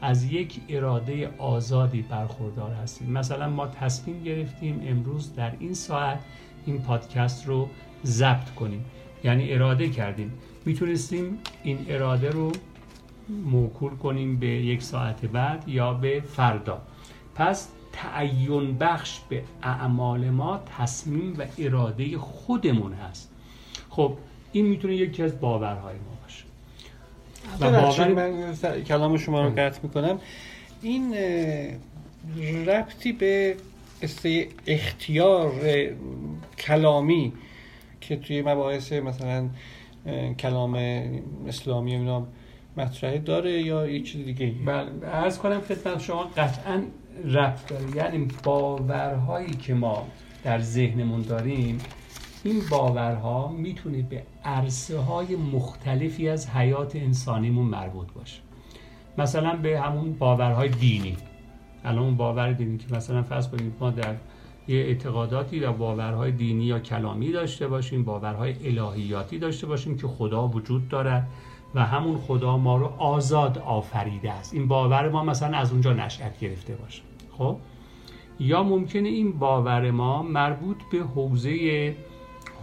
از 0.00 0.24
یک 0.24 0.60
اراده 0.68 1.30
آزادی 1.38 2.02
برخوردار 2.02 2.70
هستیم. 2.70 3.10
مثلا 3.10 3.48
ما 3.48 3.66
تصمیم 3.66 4.22
گرفتیم 4.22 4.82
امروز 4.86 5.34
در 5.34 5.52
این 5.58 5.74
ساعت 5.74 6.20
این 6.66 6.82
پادکست 6.82 7.46
رو 7.46 7.68
ضبط 8.04 8.50
کنیم. 8.50 8.84
یعنی 9.24 9.52
اراده 9.52 9.88
کردیم. 9.88 10.32
می‌تونستیم 10.64 11.38
این 11.62 11.86
اراده 11.88 12.30
رو 12.30 12.52
موکول 13.28 13.96
کنیم 13.96 14.36
به 14.36 14.46
یک 14.46 14.82
ساعت 14.82 15.26
بعد 15.26 15.68
یا 15.68 15.94
به 15.94 16.20
فردا. 16.20 16.82
پس 17.34 17.68
تعین 17.92 18.78
بخش 18.78 19.20
به 19.28 19.42
اعمال 19.62 20.30
ما 20.30 20.60
تصمیم 20.78 21.34
و 21.38 21.44
اراده 21.58 22.18
خودمون 22.18 22.92
هست. 22.92 23.30
خب 23.90 24.16
این 24.52 24.66
می‌تونه 24.66 24.94
یکی 24.94 25.22
از 25.22 25.40
باورهای 25.40 25.94
ما 25.94 26.18
باشه. 26.22 26.44
و 27.60 27.80
باور 27.80 28.08
من 28.08 28.54
کلام 28.82 29.16
شما 29.16 29.42
رو 29.42 29.50
قطع 29.50 29.80
می‌کنم. 29.82 30.20
این 30.82 31.14
ربطی 32.66 33.12
به 33.12 33.56
اختیار 34.66 35.52
کلامی 36.58 37.32
که 38.00 38.16
توی 38.16 38.42
مباحث 38.42 38.92
مثلا 38.92 39.48
کلام 40.38 40.74
اسلامی 41.48 41.94
اینا 41.94 42.26
مطرحه 42.76 43.18
داره 43.18 43.62
یا 43.62 43.86
یه 43.86 44.02
چیز 44.02 44.24
دیگه 44.24 44.52
بله 44.66 45.10
عرض 45.12 45.38
کنم 45.38 45.60
خدمت 45.60 46.00
شما 46.00 46.24
قطعا 46.24 46.82
ربط 47.24 47.66
داره. 47.66 47.96
یعنی 47.96 48.28
باورهایی 48.44 49.50
که 49.50 49.74
ما 49.74 50.06
در 50.44 50.60
ذهنمون 50.60 51.22
داریم 51.22 51.78
این 52.44 52.62
باورها 52.70 53.48
می‌تونه 53.48 54.02
به 54.02 54.22
عرصه 54.44 54.98
های 54.98 55.36
مختلفی 55.36 56.28
از 56.28 56.50
حیات 56.50 56.96
انسانیمون 56.96 57.66
مربوط 57.66 58.12
باشه. 58.12 58.40
مثلا 59.18 59.56
به 59.56 59.80
همون 59.80 60.12
باورهای 60.12 60.68
دینی. 60.68 61.16
الان 61.84 62.04
اون 62.04 62.16
باور 62.16 62.52
دینی 62.52 62.78
که 62.78 62.94
مثلا 62.94 63.22
فرض 63.22 63.48
کنید 63.48 63.72
ما 63.80 63.90
در 63.90 64.14
یه 64.68 64.76
اعتقاداتی 64.76 65.60
و 65.60 65.72
باورهای 65.72 66.32
دینی 66.32 66.64
یا 66.64 66.78
کلامی 66.78 67.32
داشته 67.32 67.68
باشیم 67.68 68.04
باورهای 68.04 68.54
الهیاتی 68.64 69.38
داشته 69.38 69.66
باشیم 69.66 69.96
که 69.96 70.06
خدا 70.06 70.48
وجود 70.48 70.88
دارد 70.88 71.28
و 71.74 71.84
همون 71.84 72.18
خدا 72.18 72.56
ما 72.56 72.76
رو 72.76 72.86
آزاد 72.86 73.58
آفریده 73.58 74.32
است. 74.32 74.54
این 74.54 74.68
باور 74.68 75.08
ما 75.08 75.24
مثلا 75.24 75.58
از 75.58 75.72
اونجا 75.72 75.92
نشأت 75.92 76.40
گرفته 76.40 76.74
باشه. 76.74 77.02
خب؟ 77.38 77.56
یا 78.40 78.62
ممکنه 78.62 79.08
این 79.08 79.32
باور 79.32 79.90
ما 79.90 80.22
مربوط 80.22 80.76
به 80.92 80.98
حوزه 80.98 81.94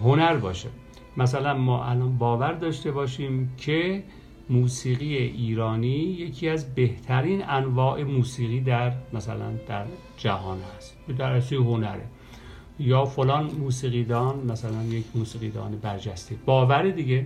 هنر 0.03 0.35
باشه. 0.35 0.69
مثلا 1.17 1.53
ما 1.53 1.85
الان 1.85 2.17
باور 2.17 2.51
داشته 2.51 2.91
باشیم 2.91 3.51
که 3.57 4.03
موسیقی 4.49 5.17
ایرانی 5.17 5.87
یکی 5.87 6.49
از 6.49 6.75
بهترین 6.75 7.49
انواع 7.49 8.03
موسیقی 8.03 8.61
در 8.61 8.93
مثلا 9.13 9.51
در 9.67 9.85
جهان 10.17 10.57
هست. 10.77 10.97
در 11.17 11.31
اصلی 11.31 11.57
هنره. 11.57 12.05
یا 12.79 13.05
فلان 13.05 13.51
موسیقیدان 13.59 14.45
مثلا 14.51 14.83
یک 14.83 15.05
موسیقیدان 15.15 15.77
برجسته. 15.81 16.35
باور 16.45 16.89
دیگه. 16.89 17.25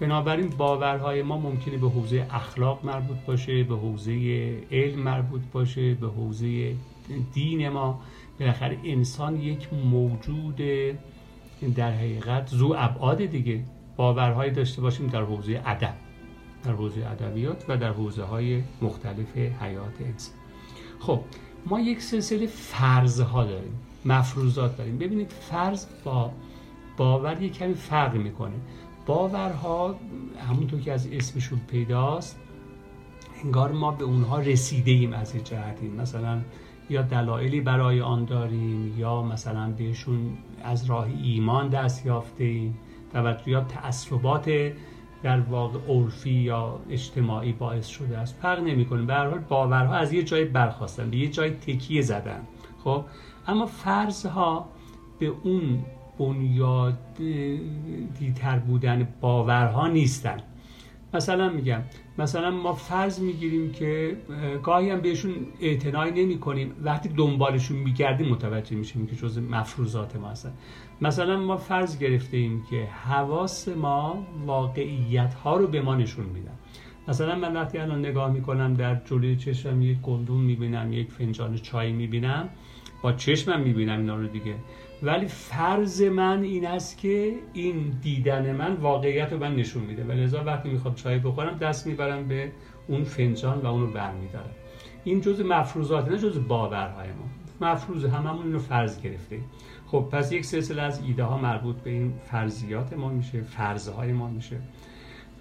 بنابراین 0.00 0.48
باورهای 0.48 1.22
ما 1.22 1.38
ممکنه 1.38 1.76
به 1.76 1.88
حوزه 1.88 2.26
اخلاق 2.30 2.84
مربوط 2.84 3.16
باشه 3.26 3.64
به 3.64 3.76
حوزه 3.76 4.12
علم 4.72 4.98
مربوط 4.98 5.40
باشه 5.52 5.94
به 5.94 6.06
حوزه 6.06 6.74
دین 7.32 7.68
ما. 7.68 8.00
بالاخره 8.40 8.78
انسان 8.84 9.40
یک 9.40 9.68
موجود 9.72 10.60
در 11.68 11.92
حقیقت 11.92 12.48
زو 12.48 12.74
ابعاد 12.78 13.24
دیگه 13.24 13.64
باورهایی 13.96 14.50
داشته 14.50 14.82
باشیم 14.82 15.06
در 15.06 15.22
حوزه 15.22 15.62
ادب 15.66 15.94
در 16.64 16.72
حوزه 16.72 17.06
ادبیات 17.06 17.64
و 17.68 17.76
در 17.76 17.92
حوزه 17.92 18.22
های 18.22 18.62
مختلف 18.82 19.36
حیات 19.36 20.00
انسان 20.00 20.34
خب 21.00 21.20
ما 21.66 21.80
یک 21.80 22.02
سلسله 22.02 22.46
فرض 22.46 23.20
ها 23.20 23.44
داریم 23.44 23.78
مفروضات 24.04 24.76
داریم. 24.76 24.98
ببینید 24.98 25.30
فرض 25.30 25.86
با 26.04 26.32
باور 26.96 27.42
یک 27.42 27.58
کمی 27.58 27.74
فرق 27.74 28.14
می‌کنه. 28.14 28.54
باورها 29.06 29.94
همونطور 30.48 30.80
که 30.80 30.92
از 30.92 31.06
اسمشون 31.12 31.60
پیداست 31.70 32.38
انگار 33.44 33.72
ما 33.72 33.90
به 33.90 34.04
اونها 34.04 34.38
رسیده 34.38 34.90
ایم 34.90 35.12
از 35.12 35.36
جهتیم. 35.44 35.94
مثلا 35.94 36.40
یا 36.90 37.02
دلایلی 37.02 37.60
برای 37.60 38.00
آن 38.00 38.24
داریم 38.24 38.98
یا 38.98 39.22
مثلا 39.22 39.70
بهشون 39.70 40.38
از 40.64 40.84
راه 40.84 41.06
ایمان 41.22 41.68
دست 41.68 42.06
یافته 42.06 42.44
ایم 42.44 42.78
یا 43.46 43.60
تعصبات 43.60 44.50
در 45.22 45.40
واقع 45.40 45.78
عرفی 45.88 46.30
یا 46.30 46.80
اجتماعی 46.90 47.52
باعث 47.52 47.86
شده 47.86 48.18
است. 48.18 48.36
فرق 48.42 48.60
نمی‌کنه. 48.60 49.02
به 49.02 49.14
هر 49.14 49.30
حال 49.30 49.38
باورها 49.38 49.94
از 49.94 50.12
یه 50.12 50.22
جای 50.22 50.44
برخواستن 50.44 51.10
به 51.10 51.16
یه 51.16 51.28
جای 51.28 51.50
تکیه 51.50 52.02
زدن. 52.02 52.40
خب؟ 52.84 53.04
اما 53.46 53.66
فرضها 53.66 54.68
به 55.18 55.32
اون 55.42 55.84
بنیادیتر 56.18 56.98
بودن 58.58 59.08
باورها 59.20 59.88
نیستن. 59.88 60.38
مثلا 61.14 61.48
میگم 61.48 61.82
مثلا 62.18 62.50
ما 62.50 62.72
فرض 62.72 63.20
می‌گیریم 63.20 63.72
که 63.72 64.16
گاهی 64.62 64.90
هم 64.90 65.00
بهشون 65.00 65.32
اعتنایی 65.60 66.24
نمی 66.24 66.38
کنیم 66.38 66.72
وقتی 66.82 67.08
دنبالشون 67.08 67.76
میگردیم 67.76 68.28
متوجه 68.28 68.76
میشیم 68.76 69.06
که 69.06 69.16
جز 69.16 69.38
مفروضات 69.38 70.16
ما 70.16 70.28
هستن. 70.28 70.52
مثلا 71.00 71.40
ما 71.40 71.56
فرض 71.56 71.98
گرفته 71.98 72.36
ایم 72.36 72.62
که 72.70 72.84
حواس 72.84 73.68
ما 73.68 74.26
واقعیت 74.46 75.34
ها 75.34 75.56
رو 75.56 75.66
به 75.66 75.80
ما 75.80 75.94
نشون 75.94 76.26
میدن. 76.26 76.54
مثلا 77.08 77.34
من 77.34 77.56
وقتی 77.56 77.78
الان 77.78 77.98
نگاه 77.98 78.32
می‌کنم 78.32 78.74
در 78.74 79.00
جلوی 79.04 79.36
چشمم 79.36 79.82
یک 79.82 80.00
گلدون 80.00 80.40
می‌بینم 80.40 80.92
یک 80.92 81.10
فنجان 81.10 81.56
چای 81.56 81.92
می‌بینم 81.92 82.48
با 83.02 83.12
چشمم 83.12 83.60
می‌بینم 83.60 83.98
اینا 83.98 84.16
رو 84.16 84.26
دیگه. 84.26 84.54
ولی 85.02 85.26
فرض 85.26 86.02
من 86.02 86.42
این 86.42 86.66
است 86.66 86.98
که 86.98 87.34
این 87.52 87.98
دیدن 88.02 88.52
من 88.52 88.74
واقعیت 88.74 89.32
رو 89.32 89.38
من 89.38 89.56
نشون 89.56 89.82
میده. 89.82 90.04
و 90.04 90.12
لذا 90.12 90.44
وقتی 90.44 90.68
می‌خوام 90.68 90.94
چای 90.94 91.18
بخورم 91.18 91.58
دست 91.58 91.86
می‌برم 91.86 92.28
به 92.28 92.52
اون 92.88 93.04
فنجان 93.04 93.58
و 93.58 93.66
اون 93.66 93.80
رو 93.80 93.86
برمیدارم. 93.86 94.50
این 95.04 95.20
جز 95.20 95.40
مفروضات 95.40 96.08
نه 96.08 96.18
جز 96.18 96.48
باورهای 96.48 97.08
ما. 97.08 97.24
مفروض 97.68 98.04
هممون 98.04 98.46
اینو 98.46 98.58
فرض 98.58 99.02
گرفته. 99.02 99.40
خب 99.86 100.08
پس 100.12 100.32
یک 100.32 100.44
سلسله 100.44 100.82
از 100.82 101.02
ایده 101.02 101.24
ها 101.24 101.38
مربوط 101.38 101.76
به 101.76 101.90
این 101.90 102.12
فرضیات 102.30 102.92
ما 102.92 103.08
میشه 103.08 103.42
فرضهای 103.42 104.12
ما 104.12 104.28
میشه. 104.28 104.56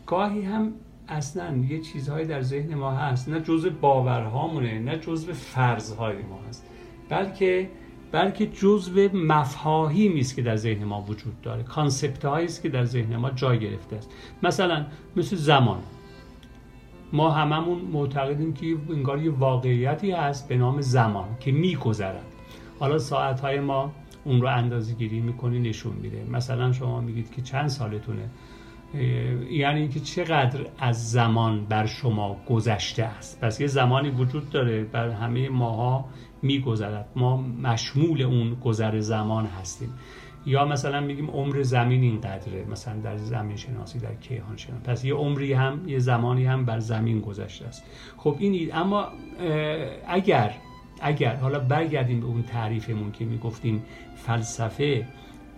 گاهی 0.05 0.41
هم 0.41 0.73
اصلا 1.07 1.57
یه 1.69 1.79
چیزهایی 1.79 2.25
در 2.25 2.41
ذهن 2.41 2.75
ما 2.75 2.91
هست. 2.91 3.29
نه 3.29 3.39
جزء 3.39 3.69
باورهامونه 3.69 4.79
نه 4.79 4.97
جزء 4.97 5.33
فرضهای 5.33 6.17
ما 6.17 6.39
هست. 6.49 6.65
بلکه 7.09 7.69
بلکه 8.11 8.45
جزء 8.45 9.07
مفاهیمی 9.13 10.19
است 10.19 10.35
که 10.35 10.41
در 10.41 10.55
ذهن 10.55 10.83
ما 10.83 11.01
وجود 11.01 11.41
داره. 11.41 11.63
کانسپت 11.63 12.25
است 12.25 12.61
که 12.61 12.69
در 12.69 12.85
ذهن 12.85 13.15
ما 13.15 13.29
جای 13.29 13.59
گرفته 13.59 13.95
است. 13.95 14.09
مثلا 14.43 14.85
مثل 15.15 15.35
زمان. 15.35 15.79
ما 17.13 17.31
هممون 17.31 17.81
معتقدیم 17.81 18.53
که 18.53 18.77
انگار 18.89 19.21
یه 19.21 19.31
واقعیتی 19.31 20.11
هست 20.11 20.47
به 20.47 20.57
نام 20.57 20.81
زمان 20.81 21.27
که 21.39 21.51
میگذرد. 21.51 22.25
حالا 22.79 22.99
ساعت 22.99 23.39
های 23.39 23.59
ما 23.59 23.91
اون 24.23 24.41
رو 24.41 24.47
اندازه 24.47 24.93
گیری 24.93 25.19
می‌کنی 25.19 25.59
نشون 25.59 25.93
میده. 25.95 26.25
مثلا 26.31 26.71
شما 26.71 27.01
میگید 27.01 27.31
که 27.31 27.41
چند 27.41 27.67
سالتونه؟ 27.67 28.29
یعنی 29.51 29.79
اینکه 29.79 29.99
چقدر 29.99 30.59
از 30.79 31.11
زمان 31.11 31.65
بر 31.65 31.85
شما 31.85 32.37
گذشته 32.49 33.03
است. 33.03 33.41
پس 33.41 33.61
یه 33.61 33.67
زمانی 33.67 34.09
وجود 34.09 34.49
داره 34.49 34.83
بر 34.83 35.09
همه 35.09 35.49
ماها 35.49 36.05
میگذرد. 36.41 37.09
ما 37.15 37.37
مشمول 37.37 38.21
اون 38.21 38.53
گذر 38.53 38.99
زمان 38.99 39.45
هستیم. 39.45 39.93
یا 40.45 40.65
مثلا 40.65 40.99
میگیم 41.01 41.29
عمر 41.29 41.61
زمین 41.61 42.03
اینقدره 42.03 42.65
مثلا 42.71 42.99
در 43.01 43.17
زمین 43.17 43.57
شناسی 43.57 43.99
در 43.99 44.15
کیهان 44.15 44.57
شناسی. 44.57 44.83
پس 44.83 45.05
یه 45.05 45.13
عمری 45.13 45.53
هم 45.53 45.89
یه 45.89 45.99
زمانی 45.99 46.45
هم 46.45 46.65
بر 46.65 46.79
زمین 46.79 47.19
گذشته 47.19 47.65
است. 47.65 47.83
خب 48.17 48.35
این 48.39 48.75
اما 48.75 49.07
اگر 50.07 50.53
اگر 51.01 51.35
حالا 51.35 51.59
برگردیم 51.59 52.19
به 52.19 52.25
اون 52.25 52.43
تعریفمون 52.43 53.11
که 53.11 53.25
می‌گفتیم 53.25 53.83
فلسفه 54.15 55.07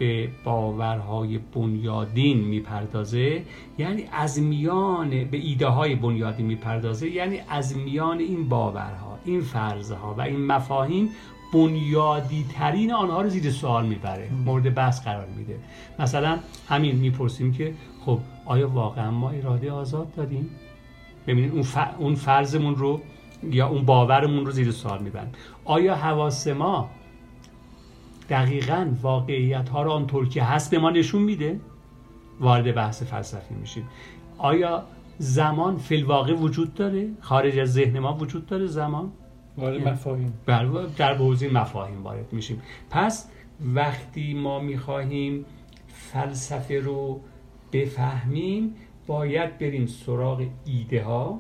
به 0.02 0.30
باورهای 0.44 1.38
بنیادین 1.38 2.38
می‌پردازه 2.38 3.44
یعنی 3.78 4.04
از 4.12 4.42
میان 4.42 5.10
به 5.10 5.38
ایده 5.38 5.68
های 5.68 5.96
بنیادین 5.96 6.46
می‌پردازه 6.46 7.10
یعنی 7.10 7.40
از 7.50 7.78
میان 7.78 8.20
این 8.20 8.50
باورها 8.50 9.20
این 9.26 9.42
فرضها 9.42 10.16
و 10.18 10.22
این 10.22 10.46
مفاهیم 10.46 11.10
بنیادی 11.54 12.46
ترین 12.54 12.94
آنها 12.94 13.22
رو 13.22 13.30
زیر 13.30 13.52
سوال 13.52 13.86
می‌بره 13.86 14.30
مورد 14.46 14.76
بحث 14.76 15.04
قرار 15.04 15.28
میده. 15.38 15.60
مثلا 16.00 16.40
همین 16.70 16.96
می‌پرسیم 16.96 17.54
که 17.54 17.74
خب 18.06 18.20
آیا 18.46 18.70
واقعا 18.70 19.12
ما 19.12 19.30
اراده 19.30 19.72
آزاد 19.72 20.16
داریم؟ 20.16 20.50
ببینید 21.28 21.52
اون, 21.52 21.66
اون 22.00 22.16
فرضمون 22.16 22.76
رو 22.76 23.02
یا 23.44 23.68
اون 23.68 23.86
باورمون 23.86 24.46
رو 24.46 24.52
زیر 24.52 24.72
سوال 24.72 25.02
می‌برن. 25.04 25.28
آیا 25.66 25.96
حواس 25.96 26.48
ما 26.48 26.90
دقیقا 28.32 28.92
واقعیت 29.02 29.70
ها 29.70 29.84
رو 29.84 29.92
آنطور 29.92 30.30
که 30.30 30.44
هست 30.44 30.72
به 30.72 30.80
ما 30.80 30.90
نشون 30.90 31.22
میده. 31.22 31.60
وارد 32.40 32.76
بحث 32.76 33.04
فلسفی 33.04 33.54
میشیم. 33.54 33.88
آیا 34.38 34.84
زمان 35.18 35.78
فی 35.78 36.02
واقع 36.02 36.34
وجود 36.34 36.74
داره؟ 36.74 37.10
خارج 37.20 37.60
از 37.60 37.74
ذهن 37.74 38.00
ما 38.00 38.14
وجود 38.14 38.46
داره 38.46 38.66
زمان؟ 38.66 39.12
وارد 39.58 39.88
مفاهیم. 39.88 40.34
در 40.98 41.14
حوزه 41.16 41.50
مفاهیم 41.50 42.04
وارد 42.04 42.34
میشیم. 42.34 42.62
پس 42.90 43.30
وقتی 43.76 44.34
ما 44.34 44.60
می‌خواهیم 44.60 45.46
فلسفه 45.88 46.80
رو 46.80 47.22
بفهمیم 47.72 48.76
باید 49.08 49.58
بریم 49.58 49.86
سراغ 49.86 50.48
ایده 50.66 51.04
ها 51.04 51.40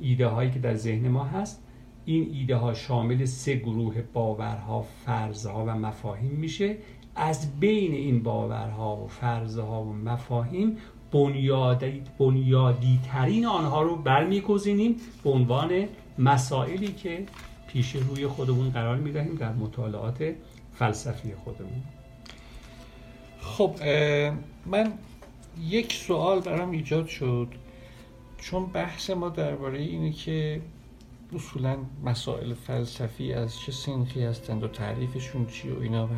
ایده 0.00 0.26
هایی 0.26 0.50
که 0.50 0.58
در 0.58 0.74
ذهن 0.74 1.08
ما 1.08 1.24
هست. 1.24 1.62
این 2.04 2.30
ایده 2.32 2.56
ها 2.56 2.74
شامل 2.74 3.24
سه 3.24 3.54
گروه 3.54 4.02
باورها 4.12 4.86
فرضها 5.06 5.64
و 5.64 5.70
مفاهیم 5.70 6.32
میشه. 6.32 6.76
از 7.16 7.60
بین 7.60 7.92
این 7.92 8.22
باورها 8.22 8.96
و 8.96 9.06
فرضها 9.08 9.82
و 9.82 9.92
مفاهیم 9.92 10.76
بنیادی, 11.12 12.02
بنیادی 12.18 13.00
ترین 13.04 13.46
آنها 13.46 13.82
رو 13.82 13.96
برمیگزینیم 13.96 14.96
به 15.24 15.30
عنوان 15.30 15.88
مسائلی 16.18 16.92
که 16.92 17.26
پیش 17.66 17.96
روی 17.96 18.26
خودمون 18.26 18.70
قرار 18.70 18.96
می‌دهیم 18.96 19.34
در 19.34 19.52
مطالعات 19.52 20.34
فلسفی 20.74 21.34
خودمون. 21.34 21.82
خب 23.40 23.74
من 24.66 24.92
یک 25.68 25.92
سوال 25.92 26.40
برام 26.40 26.70
ایجاد 26.70 27.06
شد. 27.06 27.48
چون 28.38 28.66
بحث 28.66 29.10
ما 29.10 29.28
درباره 29.28 29.78
اینه 29.78 30.12
که 30.12 30.60
اصولا 31.34 31.76
مسائل 32.04 32.54
فلسفی 32.54 33.32
از 33.32 33.60
چه 33.60 33.72
سنخی 33.72 34.22
هستند 34.22 34.64
و 34.64 34.68
تعریفشون 34.68 35.46
چیه 35.46 35.74
و 35.74 35.80
اینا 35.80 36.06
و 36.06 36.10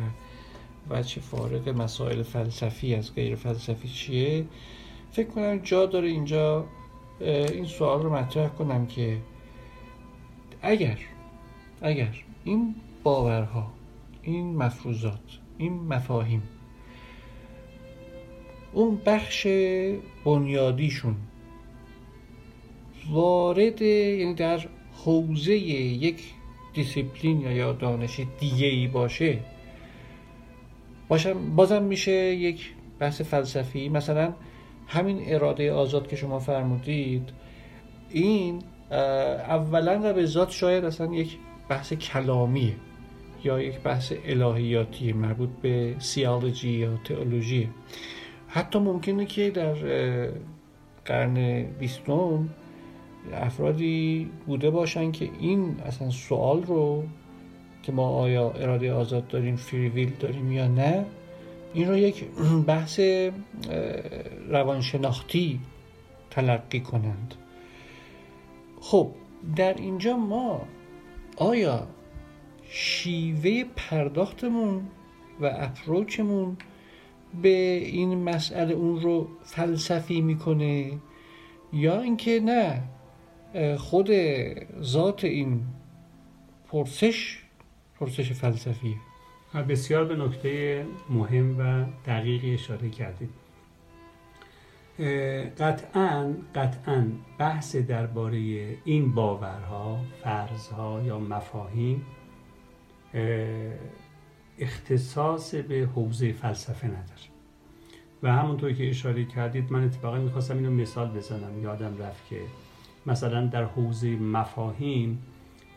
و 0.89 1.03
چه 1.03 1.21
فارق 1.21 1.69
مسائل 1.69 2.23
فلسفی 2.23 2.95
از 2.95 3.15
غیر 3.15 3.35
فلسفی 3.35 3.87
چیه. 3.87 4.45
فکر 5.11 5.27
کنم 5.27 5.57
جا 5.57 5.85
داره 5.85 6.07
اینجا 6.07 6.65
این 7.19 7.65
سوال 7.65 8.03
رو 8.03 8.13
مطرح 8.13 8.49
کنم 8.49 8.85
که 8.87 9.17
اگر 10.61 10.97
اگر 11.81 12.15
این 12.43 12.75
باورها 13.03 13.71
این 14.21 14.55
مفروضات 14.55 15.39
این 15.57 15.73
مفاهیم 15.73 16.43
اون 18.73 19.01
بخش 19.05 19.47
بنیادیشون 20.25 21.15
وارد 23.09 23.81
یعنی 23.81 24.33
در 24.33 24.67
حوزه 25.05 25.55
یک 25.55 26.23
دیسیپلین 26.73 27.41
یا 27.41 27.73
دانش 27.73 28.21
دیگه 28.39 28.67
ای 28.67 28.87
باشه 28.87 29.39
باشم 31.07 31.55
بازم 31.55 31.83
میشه 31.83 32.11
یک 32.11 32.73
بحث 32.99 33.21
فلسفی. 33.21 33.89
مثلا 33.89 34.33
همین 34.87 35.21
اراده 35.25 35.71
آزاد 35.71 36.07
که 36.07 36.15
شما 36.15 36.39
فرمودید 36.39 37.29
این 38.09 38.61
اولا 38.91 39.99
و 40.03 40.13
به 40.13 40.25
ذات 40.25 40.51
شاید 40.51 40.85
اصلا 40.85 41.13
یک 41.13 41.37
بحث 41.69 41.93
کلامیه 41.93 42.73
یا 43.43 43.61
یک 43.61 43.79
بحث 43.79 44.13
الهیاتی 44.25 45.13
مربوط 45.13 45.49
به 45.61 45.95
سیالوجی 45.99 46.71
یا 46.71 46.97
تئولوژی. 47.03 47.69
حتی 48.47 48.79
ممکنه 48.79 49.25
که 49.25 49.49
در 49.49 49.73
قرن 51.05 51.63
بیستم 51.63 52.49
افرادی 53.33 54.29
بوده 54.47 54.69
باشن 54.69 55.11
که 55.11 55.29
این 55.39 55.75
اصلا 55.85 56.09
سوال 56.09 56.63
رو 56.63 57.03
که 57.83 57.91
ما 57.91 58.09
آیا 58.09 58.51
اراده 58.51 58.93
آزاد 58.93 59.27
داریم 59.27 59.55
فری 59.55 60.05
داریم 60.05 60.51
یا 60.51 60.67
نه 60.67 61.05
این 61.73 61.87
رو 61.87 61.97
یک 61.97 62.25
بحث 62.67 62.99
روانشناختی 64.49 65.59
تلقی 66.31 66.79
کنند. 66.79 67.35
خب 68.81 69.11
در 69.55 69.73
اینجا 69.73 70.17
ما 70.17 70.61
آیا 71.37 71.87
شیوه 72.69 73.63
پرداختمون 73.75 74.81
و 75.41 75.51
اپروچمون 75.53 76.57
به 77.41 77.77
این 77.77 78.23
مسئله 78.23 78.73
اون 78.73 79.01
رو 79.01 79.27
فلسفی 79.43 80.21
می‌کنه 80.21 80.91
یا 81.73 82.01
اینکه 82.01 82.39
نه؟ 82.39 82.81
خود 83.77 84.09
ذات 84.81 85.23
این 85.23 85.61
پرسش 86.67 87.39
پرسش 87.99 88.31
فلسفیه. 88.31 88.95
بسیار 89.69 90.05
به 90.05 90.15
نکته 90.15 90.85
مهم 91.09 91.59
و 91.59 91.85
دقیقی 92.05 92.53
اشاره 92.53 92.89
کردید. 92.89 93.29
قطعا 95.59 96.33
قطعا 96.55 97.07
بحث 97.37 97.75
درباره 97.75 98.37
این 98.85 99.13
باورها 99.15 99.99
فرضها 100.23 101.01
یا 101.05 101.19
مفاهیم 101.19 102.05
اختصاص 104.59 105.55
به 105.55 105.89
حوزه 105.95 106.31
فلسفه 106.31 106.87
نداره. 106.87 107.03
و 108.23 108.33
همونطور 108.33 108.73
که 108.73 108.89
اشاره 108.89 109.25
کردید 109.25 109.71
من 109.71 109.83
اتفاقا 109.83 110.17
می‌خواستم 110.17 110.57
اینو 110.57 110.71
مثال 110.71 111.09
بزنم. 111.09 111.63
یادم 111.63 111.97
رفت 111.97 112.29
که 112.29 112.39
مثلا 113.05 113.45
در 113.45 113.63
حوزه 113.63 114.15
مفاهیم 114.15 115.19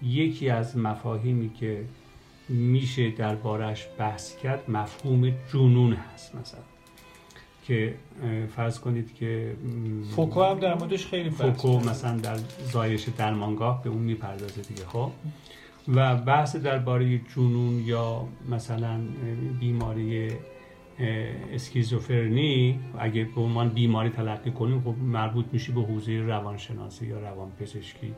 یکی 0.03 0.51
از 0.51 0.77
مفاهیمی 0.77 1.51
که 1.51 1.85
میشه 2.49 3.11
دربارش 3.11 3.87
بحث 3.99 4.37
کرد 4.37 4.71
مفهوم 4.71 5.33
جنون 5.53 5.93
هست 5.93 6.35
مثلا. 6.35 6.61
که 7.67 7.95
فرض 8.57 8.81
کنید 8.81 9.15
که 9.15 9.57
فوکو 10.17 10.43
هم 10.43 10.59
در 10.59 10.75
موردش 10.75 11.07
خیلی 11.07 11.31
فوکو 11.31 11.81
مثلا 11.81 12.17
در 12.17 12.37
زایش 12.73 13.09
درمانگاه 13.09 13.83
به 13.83 13.91
اون 13.91 14.03
می‌پردازه 14.03 14.63
دیگه 14.63 14.85
خب؟ 14.87 15.11
و 15.95 16.17
بحث 16.17 16.57
درباره 16.57 17.21
جنون 17.37 17.85
یا 17.85 18.29
مثلا 18.51 19.01
بیماری 19.61 20.31
اسکیزوفرنی 21.53 22.81
اگه 22.99 23.25
به 23.25 23.41
عنوان 23.41 23.69
بیماری 23.69 24.09
تلقی 24.11 24.51
کنیم 24.51 24.81
خب 24.81 24.95
مربوط 24.99 25.45
میشه 25.53 25.73
به 25.73 25.83
حوزه 25.83 26.21
روانشناسی 26.21 27.07
یا 27.07 27.21
روانپزشکی. 27.21 28.15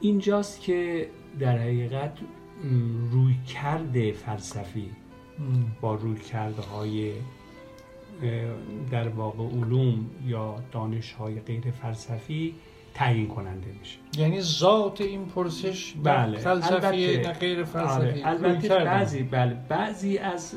اینجاست 0.00 0.60
که 0.60 1.08
در 1.38 1.58
حقیقت 1.58 2.12
روی 3.10 3.34
کرده 3.54 4.12
فلسفی 4.12 4.90
با 5.80 5.94
روی 5.94 6.16
کرده 6.16 6.62
های 6.62 7.12
در 8.90 9.08
واقع 9.08 9.44
علوم 9.44 10.10
یا 10.26 10.56
دانش 10.72 11.12
های 11.12 11.40
غیر 11.40 11.70
فلسفی 11.70 12.54
تعیین 12.94 13.28
کننده 13.28 13.66
میشه. 13.80 13.98
یعنی 14.18 14.40
ذات 14.40 15.00
این 15.00 15.26
پرسش 15.26 15.94
بله 16.02 16.38
فلسفی 16.38 17.16
نه 17.16 17.32
غیر 17.32 17.64
فلسفی. 17.64 18.00
آره. 18.00 18.22
البته 18.24 18.68
بعضی 18.68 19.22
بله 19.22 19.56
بعضی 19.68 20.18
از 20.18 20.54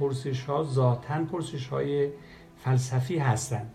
پرسش 0.00 0.44
ها 0.44 0.64
ذاتن 0.64 1.24
پرسش 1.24 1.66
های 1.66 2.10
فلسفی 2.56 3.18
هستن. 3.18 3.66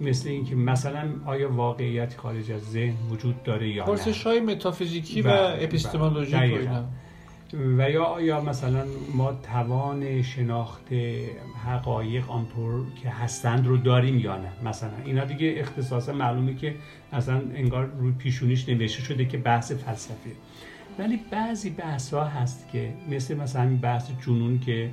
مثل 0.00 0.28
اینکه 0.28 0.54
مثلا 0.54 1.10
آیا 1.26 1.52
واقعیت 1.52 2.16
خارج 2.16 2.52
از 2.52 2.62
ذهن 2.62 2.94
وجود 3.10 3.42
داره 3.42 3.68
یا 3.68 3.84
نه؟ 3.84 3.90
پرسش 3.90 4.26
های 4.26 4.40
متافیزیکی 4.40 5.22
و 5.22 5.24
بله، 5.24 5.64
اپیستمولوژیک 5.64 6.34
بله. 6.34 6.84
و 7.52 7.90
یا 7.90 8.04
آیا 8.04 8.40
مثلا 8.40 8.84
ما 9.14 9.32
توان 9.32 10.22
شناخت 10.22 10.92
حقایق 11.66 12.30
آنطور 12.30 12.86
که 13.02 13.10
هستند 13.10 13.66
رو 13.66 13.76
داریم 13.76 14.18
یا 14.18 14.36
نه؟ 14.36 14.48
مثلا 14.64 14.90
اینا 15.04 15.24
دیگه 15.24 15.54
اختصاصا 15.56 16.12
معلومه 16.12 16.54
که 16.54 16.74
اصلا 17.12 17.42
انگار 17.54 17.86
روی 17.86 18.12
پیشونیش 18.12 18.68
نوشته 18.68 19.02
شده 19.02 19.24
که 19.24 19.38
بحث 19.38 19.72
فلسفی 19.72 20.32
ولی 20.98 21.20
بعضی 21.30 21.70
بحث 21.70 22.14
ها 22.14 22.24
هست 22.24 22.68
که 22.72 22.94
مثل 23.10 23.36
مثلا 23.36 23.78
بحث 23.82 24.10
جنون 24.26 24.58
که 24.58 24.90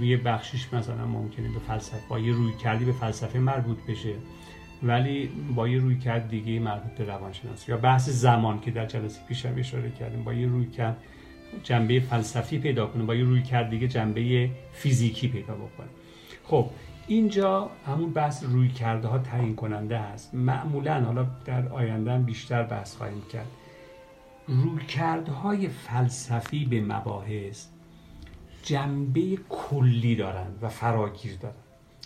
یه 0.00 0.16
بخشیش 0.16 0.72
مثلا 0.72 1.06
ممکنه 1.06 1.48
به 1.48 1.58
فلسفه 1.58 1.96
با 2.08 2.18
یه 2.18 2.32
روی 2.32 2.52
کردی 2.52 2.84
به 2.84 2.92
فلسفه 2.92 3.38
مربوط 3.38 3.78
بشه 3.88 4.14
ولی 4.82 5.30
با 5.54 5.68
یه 5.68 5.78
روی 5.78 5.98
کرد 5.98 6.28
دیگه 6.28 6.60
مربوط 6.60 6.92
به 6.92 7.04
روانشناسی 7.04 7.72
یا 7.72 7.78
بحث 7.78 8.08
زمان 8.08 8.60
که 8.60 8.70
در 8.70 8.86
جلسه 8.86 9.20
پیشم 9.28 9.54
اشاره 9.58 9.90
کردیم 9.90 10.24
با 10.24 10.32
یه 10.32 10.46
روی 10.46 10.66
کرد 10.66 10.96
جنبه 11.62 12.00
فلسفی 12.00 12.58
پیدا 12.58 12.86
کنه 12.86 13.04
با 13.04 13.14
یه 13.14 13.24
روی 13.24 13.42
کرد 13.42 13.70
دیگه 13.70 13.88
جنبه 13.88 14.50
فیزیکی 14.72 15.28
پیدا 15.28 15.54
بکنه. 15.54 15.88
خب 16.44 16.70
اینجا 17.06 17.70
همون 17.86 18.10
بحث 18.10 18.44
روی 18.44 18.68
کرده 18.68 19.08
ها 19.08 19.18
تعیین 19.18 19.56
کننده 19.56 19.98
هست. 19.98 20.34
معمولا 20.34 21.00
حالا 21.00 21.26
در 21.44 21.68
آینده 21.68 22.18
بیشتر 22.18 22.62
بحث 22.62 22.96
خواهیم 22.96 23.22
کرد. 23.32 23.46
های 25.42 25.68
فلسفی 25.68 26.64
به 26.64 26.80
مباحث 26.80 27.66
جنبه 28.62 29.38
کلی 29.48 30.16
دارن 30.16 30.46
و 30.62 30.68
فراگیر 30.68 31.36
دارن. 31.36 31.54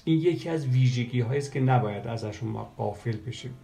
این 0.05 0.19
یکی 0.19 0.49
از 0.49 0.67
ویژگی 0.67 1.23
است 1.23 1.53
که 1.53 1.61
نباید 1.61 2.07
ازشون 2.07 2.49
ما 2.49 2.73
قافل 2.77 3.17
بشیم. 3.17 3.55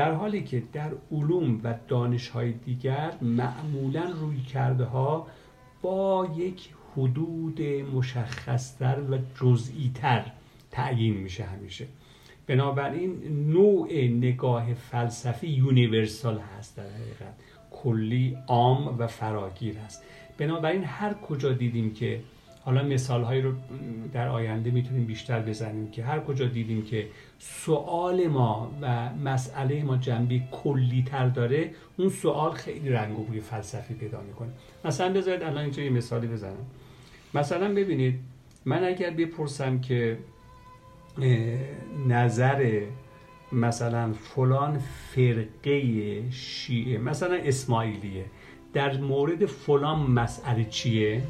در 0.00 0.12
حالی 0.12 0.42
که 0.42 0.62
در 0.72 0.90
علوم 1.12 1.60
و 1.64 1.74
دانش 1.88 2.28
های 2.28 2.52
دیگر 2.52 3.12
معمولا 3.22 4.04
روی 4.20 4.40
کرده 4.40 4.84
ها 4.84 5.26
با 5.82 6.28
یک 6.36 6.68
حدود 6.96 7.62
مشخصتر 7.94 9.00
و 9.00 9.18
جزئی 9.40 9.90
تر 9.94 10.24
تعیین 10.70 11.16
میشه 11.16 11.44
همیشه. 11.44 11.86
بنابراین 12.46 13.12
نوع 13.52 13.88
نگاه 14.04 14.74
فلسفی 14.74 15.48
یونیورسال 15.48 16.38
هست 16.38 16.76
در 16.76 16.86
حقیقت. 16.90 17.34
کلی 17.70 18.36
عام 18.46 18.98
و 18.98 19.06
فراگیر 19.06 19.78
هست. 19.78 20.04
بنابراین 20.38 20.84
هر 20.84 21.14
کجا 21.14 21.52
دیدیم 21.52 21.94
که 21.94 22.20
حالا 22.64 22.82
مثال 22.82 23.22
هایی 23.22 23.42
رو 23.42 23.52
در 24.12 24.28
آینده 24.28 24.70
می‌تونیم 24.70 25.06
بیشتر 25.06 25.40
بزنیم 25.40 25.90
که 25.90 26.04
هر 26.04 26.20
کجا 26.20 26.46
دیدیم 26.46 26.84
که 26.84 27.06
سوال 27.38 28.26
ما 28.26 28.70
و 28.80 29.10
مسئله 29.14 29.82
ما 29.82 29.96
جنبه 29.96 30.42
کلی 30.50 31.04
تر 31.06 31.28
داره 31.28 31.70
اون 31.96 32.08
سوال 32.08 32.52
خیلی 32.52 32.88
رنگ 32.88 33.18
و 33.18 33.24
بوی 33.24 33.40
فلسفی 33.40 33.94
پیدا 33.94 34.20
می‌کنه. 34.20 34.48
مثلا 34.84 35.12
بذارید 35.12 35.42
الان 35.42 35.58
اینجا 35.58 35.82
یه 35.82 35.90
مثالی 35.90 36.26
بزنم. 36.26 36.66
مثلا 37.34 37.74
ببینید 37.74 38.20
من 38.64 38.84
اگر 38.84 39.10
بپرسم 39.10 39.80
که 39.80 40.18
نظر 42.08 42.82
مثلا 43.52 44.12
فلان 44.12 44.78
فرقه 45.14 45.82
شیعه 46.30 46.98
مثلا 46.98 47.34
اسماعیلیه 47.34 48.24
در 48.72 48.96
مورد 48.96 49.46
فلان 49.46 49.98
مسئله 49.98 50.64
چیه؟ 50.64 51.22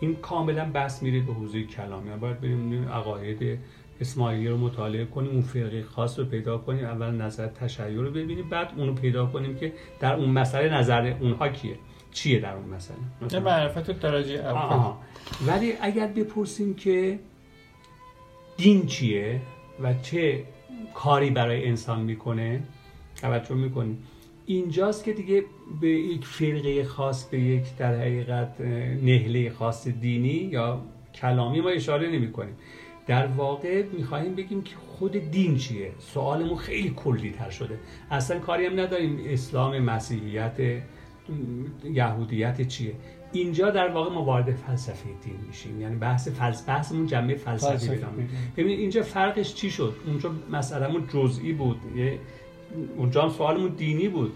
این 0.00 0.16
کاملا 0.16 0.64
بحث 0.64 1.02
میره 1.02 1.20
به 1.20 1.32
حوزه 1.32 1.62
کلامی. 1.62 2.10
باید 2.10 2.40
بریم 2.40 2.88
عقاید 2.88 3.58
اسماعیلی 4.00 4.48
رو 4.48 4.56
مطالعه 4.56 5.04
کنیم 5.04 5.30
اون 5.30 5.42
فرقه 5.42 5.82
خاص 5.82 6.18
رو 6.18 6.24
پیدا 6.24 6.58
کنیم 6.58 6.84
اول 6.84 7.10
نظر 7.10 7.46
تشیع 7.46 7.86
رو 7.86 8.10
ببینیم 8.10 8.48
بعد 8.48 8.72
اونو 8.76 8.94
پیدا 8.94 9.26
کنیم 9.26 9.56
که 9.56 9.72
در 10.00 10.14
اون 10.14 10.30
مسئله 10.30 10.78
نظر 10.78 11.14
اونها 11.20 11.48
کیه؟ 11.48 11.76
چیه 12.12 12.40
در 12.40 12.54
اون 12.54 12.68
مسئله؟ 12.68 12.96
مثلا 13.22 13.40
معرفت 13.40 14.00
درجه 14.00 14.34
اول 14.34 14.92
ولی 15.46 15.72
اگر 15.80 16.06
بپرسیم 16.06 16.74
که 16.74 17.18
دین 18.56 18.86
چیه 18.86 19.40
و 19.82 19.94
چه 19.94 20.44
کاری 20.94 21.30
برای 21.30 21.66
انسان 21.66 22.00
می‌کنه؟ 22.00 22.62
توجه 23.20 23.54
می‌کنیم. 23.54 24.02
اینجاست 24.46 25.04
که 25.04 25.12
دیگه 25.12 25.44
به 25.80 25.88
یک 25.88 26.24
فرقه 26.24 26.84
خاص 26.84 27.28
به 27.28 27.40
یک 27.40 27.76
در 27.76 28.00
حقیقت 28.00 28.60
نهله 29.02 29.50
خاص 29.50 29.88
دینی 29.88 30.28
یا 30.28 30.80
کلامی 31.14 31.60
ما 31.60 31.68
اشاره 31.68 32.10
نمی 32.10 32.32
کنیم 32.32 32.54
در 33.06 33.26
واقع 33.26 33.84
می‌خواهیم 33.92 34.34
بگیم 34.34 34.62
که 34.62 34.76
خود 34.76 35.30
دین 35.30 35.56
چیه؟ 35.56 35.92
سوالمون 35.98 36.56
خیلی 36.56 36.92
کلی 36.96 37.30
تر 37.30 37.50
شده. 37.50 37.78
اصلا 38.10 38.38
کاری 38.38 38.66
هم 38.66 38.80
نداریم 38.80 39.20
اسلام 39.26 39.78
مسیحیت 39.78 40.60
یهودیت 41.84 42.68
چیه. 42.68 42.92
اینجا 43.32 43.70
در 43.70 43.88
واقع 43.88 44.14
ما 44.14 44.24
وارد 44.24 44.50
فلسفه 44.54 45.08
دین 45.24 45.36
میشیم. 45.46 45.80
یعنی 45.80 45.96
بحث 45.96 46.28
فلسفه 46.28 46.72
بحثمون 46.72 47.06
جنبه 47.06 47.34
فلسفی 47.34 47.98
ببینید 48.56 48.80
اینجا 48.80 49.02
فرقش 49.02 49.54
چی 49.54 49.70
شد؟ 49.70 49.94
اونجا 50.06 50.34
مسئلهمون 50.52 51.06
جزئی 51.14 51.52
بود. 51.52 51.76
اونجا 52.96 53.22
هم 53.22 53.28
سوالمون 53.28 53.70
دینی 53.70 54.08
بود. 54.08 54.32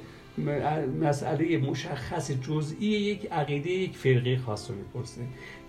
مسئله 1.00 1.58
مشخص 1.58 2.30
جزئی 2.30 2.86
یک 2.86 3.32
عقیده 3.32 3.70
یک 3.70 3.96
فرقه 3.96 4.38
خاص 4.38 4.70
رو 4.70 4.76
می‌پرسه. 4.76 5.20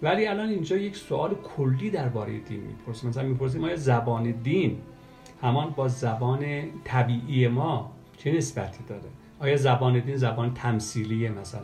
ولی 0.02 0.28
الان 0.28 0.50
اینجا 0.50 0.78
یک 0.78 0.96
سوال 0.96 1.36
کلی 1.36 1.90
درباره 1.90 2.40
دین 2.40 2.60
می‌پرسه. 2.60 3.08
مثلا 3.08 3.24
می‌پرسه 3.24 3.60
ما 3.60 3.76
زبان 3.76 4.32
دین 4.32 4.78
همان 5.42 5.74
با 5.76 5.88
زبان 5.88 6.46
طبیعی 6.84 7.48
ما 7.48 7.92
چه 8.18 8.32
نسبتی 8.32 8.84
داره؟ 8.88 9.10
آیا 9.40 9.58
زبان 9.58 10.00
دین 10.00 10.16
زبان 10.16 10.54
تمثیلیه 10.54 11.30
مثلا؟ 11.30 11.62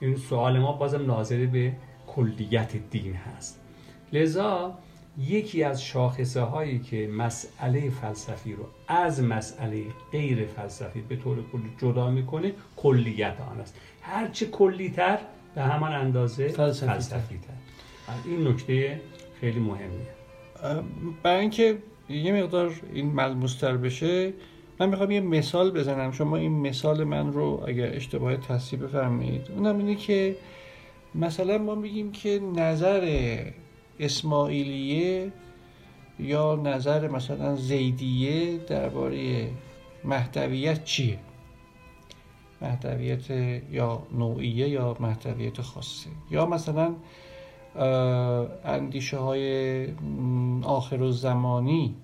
این 0.00 0.16
سوال 0.16 0.58
ما 0.58 0.72
بازم 0.72 1.06
ناظر 1.06 1.46
به 1.46 1.72
کلیت 2.06 2.90
دین 2.90 3.14
هست. 3.14 3.60
لذا 4.12 4.78
یکی 5.18 5.62
از 5.62 5.84
شاخصه 5.84 6.40
هایی 6.40 6.78
که 6.78 7.08
مسئله 7.08 7.90
فلسفی 7.90 8.52
رو 8.52 8.64
از 8.88 9.22
مسئله 9.22 9.84
غیر 10.12 10.46
فلسفی 10.46 11.00
به 11.00 11.16
طور 11.16 11.36
کلی 11.52 11.70
جدا 11.78 12.10
می‌کنه 12.10 12.52
کلیت 12.76 13.36
آن 13.50 13.60
است. 13.60 13.76
هرچه 14.02 14.46
کلیتر 14.46 15.18
به 15.54 15.62
همان 15.62 15.92
اندازه 15.92 16.48
فلسفی, 16.48 16.86
فلسفی 16.86 17.38
تر. 17.38 18.14
این 18.24 18.48
نکته 18.48 19.00
خیلی 19.40 19.60
مهمیه. 19.60 20.06
برای 21.22 21.40
اینکه 21.40 21.78
یه 22.08 22.42
مقدار 22.42 22.72
این 22.92 23.06
ملموستر 23.06 23.76
بشه 23.76 24.32
من 24.80 24.88
می‌خوام 24.88 25.10
یه 25.10 25.20
مثال 25.20 25.70
بزنم. 25.70 26.12
شما 26.12 26.36
این 26.36 26.52
مثال 26.52 27.04
من 27.04 27.32
رو 27.32 27.64
اگر 27.68 27.96
اشتباه 27.96 28.36
تصحیح 28.36 28.82
بفرمایید. 28.82 29.50
اونم 29.50 29.78
اینه 29.78 29.94
که 29.94 30.36
مثلا 31.14 31.58
ما 31.58 31.74
میگیم 31.74 32.12
که 32.12 32.40
نظر 32.56 33.36
اسماعیلیه 33.98 35.32
یا 36.18 36.56
نظر 36.64 37.08
مثلا 37.08 37.56
زیدیه 37.56 38.58
درباره 38.58 39.50
محتویت 40.04 40.84
چیه؟ 40.84 41.18
محتویت 42.62 43.30
یا 43.70 44.02
نوعیه 44.18 44.68
یا 44.68 44.96
محتویت 45.00 45.60
خاصه. 45.60 46.10
یا 46.30 46.46
مثلا 46.46 46.94
اندیشه 48.64 49.18
های 49.18 49.86
آخر 50.62 51.02
و 51.02 51.12
زمانی 51.12 51.94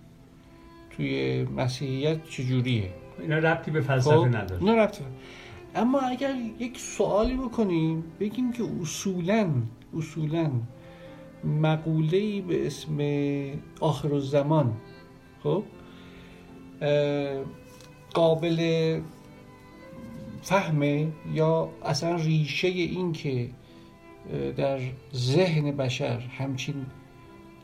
توی 0.91 1.45
مسیحیت 1.45 2.25
چجوریه؟ 2.25 2.91
اینا 3.21 3.39
ربطی 3.39 3.71
به 3.71 3.81
فلسفه 3.81 4.17
خب، 4.17 4.27
نداره. 4.27 4.63
اینا 4.63 4.75
ربطی 4.75 5.05
اما 5.75 6.01
اگر 6.01 6.35
یک 6.59 6.79
سوالی 6.79 7.37
بکنیم 7.37 8.05
بگیم 8.21 8.53
که 8.53 8.65
اصولا 8.83 9.51
اصولا 9.97 10.51
مقوله 11.45 12.41
به 12.41 12.67
اسم 12.67 12.99
آخر 13.81 14.15
الزمان 14.15 14.73
خب 15.43 15.63
قابل 18.15 19.01
فهمه 20.43 21.09
یا 21.35 21.69
اصلا 21.85 22.15
ریشه 22.17 22.69
این 22.69 23.13
که 23.13 23.51
در 24.57 24.81
ذهن 25.15 25.77
بشر 25.77 26.19
همچین 26.19 26.87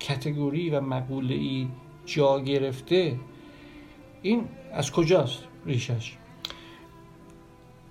کتگوری 0.00 0.70
و 0.70 0.80
مقوله 0.80 1.34
ای 1.34 1.68
جا 2.06 2.40
گرفته 2.40 3.16
این 4.22 4.44
از 4.72 4.92
کجاست 4.92 5.44
ریشش 5.66 6.16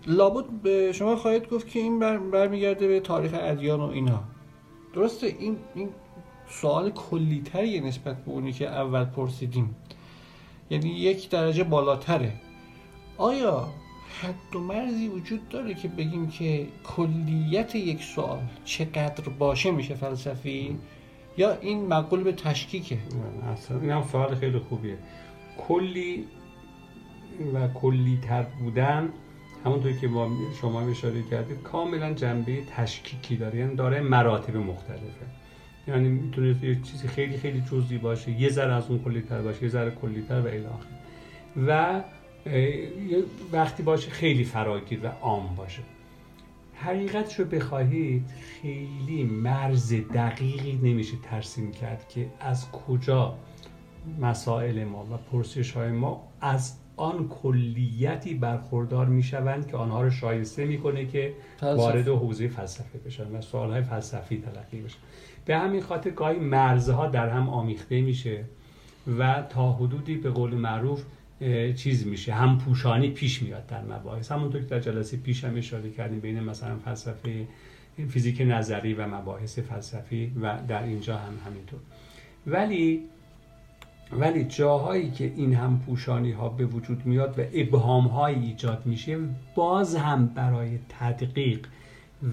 لابد 0.07 0.49
به 0.63 0.91
شما 0.91 1.15
خواهید 1.15 1.49
گفت 1.49 1.69
که 1.69 1.79
این 1.79 1.99
برمیگرده 2.31 2.87
به 2.87 2.99
تاریخ 2.99 3.31
ادیان 3.33 3.79
و 3.79 3.83
اینا. 3.83 4.23
درسته 4.95 5.35
این, 5.39 5.57
این 5.75 5.89
سوال 6.49 6.89
کلیتری 6.89 7.79
نسبت 7.79 8.25
به 8.25 8.31
اونی 8.31 8.53
که 8.53 8.69
اول 8.69 9.05
پرسیدیم. 9.05 9.75
یعنی 10.69 10.89
یک 10.89 11.29
درجه 11.29 11.63
بالاتره. 11.63 12.33
آیا 13.17 13.67
حد 14.21 14.55
و 14.55 14.59
مرزی 14.59 15.07
وجود 15.07 15.49
داره 15.49 15.73
که 15.73 15.87
بگیم 15.87 16.27
که 16.27 16.67
کلیت 16.83 17.75
یک 17.75 18.03
سوال 18.03 18.39
چقدر 18.65 19.29
باشه 19.39 19.71
میشه 19.71 19.95
فلسفی؟ 19.95 20.79
یا 21.37 21.57
این 21.61 21.87
مقول 21.87 22.23
به 22.23 22.31
تشکیکه؟ 22.31 22.97
اصلا 23.53 23.79
این 23.79 23.89
هم 23.89 24.03
سوال 24.11 24.35
خیلی 24.35 24.59
خوبیه. 24.59 24.97
کلی 25.67 26.25
و 27.53 27.67
کلی 27.67 28.19
تر 28.27 28.43
بودن 28.43 29.09
همونطور 29.65 29.91
که 29.91 30.07
با 30.07 30.29
شما 30.61 30.81
اشاره 30.81 31.23
کردید 31.23 31.61
کاملا 31.63 32.13
جنبه 32.13 32.57
تشکیکی 32.75 33.35
داره. 33.35 33.59
یعنی 33.59 33.75
داره 33.75 34.01
مراتب 34.01 34.57
مختلفه. 34.57 35.25
یعنی 35.87 36.09
می‌تونه 36.09 36.65
یه 36.65 36.81
چیزی 36.81 37.07
خیلی 37.07 37.37
خیلی 37.37 37.61
جزئی 37.61 37.97
باشه 37.97 38.31
یه 38.31 38.49
ذره 38.49 38.73
از 38.73 38.89
اون 38.89 39.03
کلی 39.03 39.21
تر 39.21 39.41
باشه 39.41 39.63
یه 39.63 39.69
ذره 39.69 39.91
کلی 39.91 40.21
تر 40.21 40.41
و 40.41 40.47
الی 40.47 40.65
و 41.67 42.01
وقتی 43.51 43.83
باشه 43.83 44.11
خیلی 44.11 44.43
فراگیر 44.43 44.99
و 45.03 45.07
عام 45.07 45.55
باشه. 45.55 45.81
حقیقتش 46.73 47.39
رو 47.39 47.45
بخواهید 47.45 48.25
خیلی 48.61 49.23
مرز 49.23 49.93
دقیقی 49.93 50.79
نمیشه 50.83 51.17
ترسیم 51.23 51.71
کرد 51.71 52.09
که 52.09 52.27
از 52.39 52.71
کجا 52.71 53.37
مسائل 54.21 54.83
ما 54.83 55.03
و 55.03 55.17
پرسش 55.31 55.71
های 55.71 55.91
ما 55.91 56.27
از 56.41 56.73
آن 56.97 57.27
کلیتی 57.27 58.33
برخوردار 58.33 59.05
می‌شوند 59.05 59.67
که 59.67 59.77
آنها 59.77 60.01
رو 60.01 60.09
شایسته 60.09 60.65
می‌کنه 60.65 61.05
که 61.05 61.33
وارد 61.61 62.07
حوزه 62.07 62.47
فلسفه 62.47 62.99
بشن 62.99 63.35
و 63.35 63.41
سوال 63.41 63.71
های 63.71 63.81
فلسفی 63.81 64.37
تلقی 64.37 64.81
بشن. 64.81 64.97
به 65.45 65.57
همین 65.57 65.81
خاطر 65.81 66.09
گاهی 66.09 66.39
مرزها 66.39 67.07
در 67.07 67.29
هم 67.29 67.49
آمیخته 67.49 68.01
میشه 68.01 68.43
و 69.19 69.43
تا 69.49 69.71
حدودی 69.71 70.15
به 70.15 70.29
قول 70.29 70.53
معروف 70.53 71.03
چیز 71.75 72.07
میشه 72.07 72.33
هم 72.33 72.57
پوشانی 72.57 73.09
پیش 73.09 73.41
میاد 73.41 73.67
در 73.67 73.81
مباحث. 73.81 74.31
همونطور 74.31 74.61
که 74.61 74.67
در 74.67 74.79
جلسه 74.79 75.17
پیش 75.17 75.43
هم 75.43 75.57
اشاره 75.57 75.89
کردیم 75.89 76.19
بین 76.19 76.39
مثلا 76.39 76.77
فلسفه 76.77 77.47
فیزیک 78.09 78.41
نظری 78.41 78.93
و 78.93 79.07
مباحث 79.07 79.59
فلسفی 79.59 80.31
و 80.41 80.57
در 80.67 80.83
اینجا 80.83 81.17
هم 81.17 81.33
همینطور. 81.45 81.79
ولی 82.47 83.03
ولی 84.19 84.43
جاهایی 84.43 85.11
که 85.11 85.33
این 85.35 85.53
هم 85.53 85.79
پوشانی 85.79 86.31
ها 86.31 86.49
به 86.49 86.65
وجود 86.65 87.05
میاد 87.05 87.39
و 87.39 87.41
ابهام 87.53 88.07
های 88.07 88.35
ایجاد 88.35 88.85
میشه 88.85 89.19
باز 89.55 89.95
هم 89.95 90.27
برای 90.27 90.79
تدقیق 90.89 91.67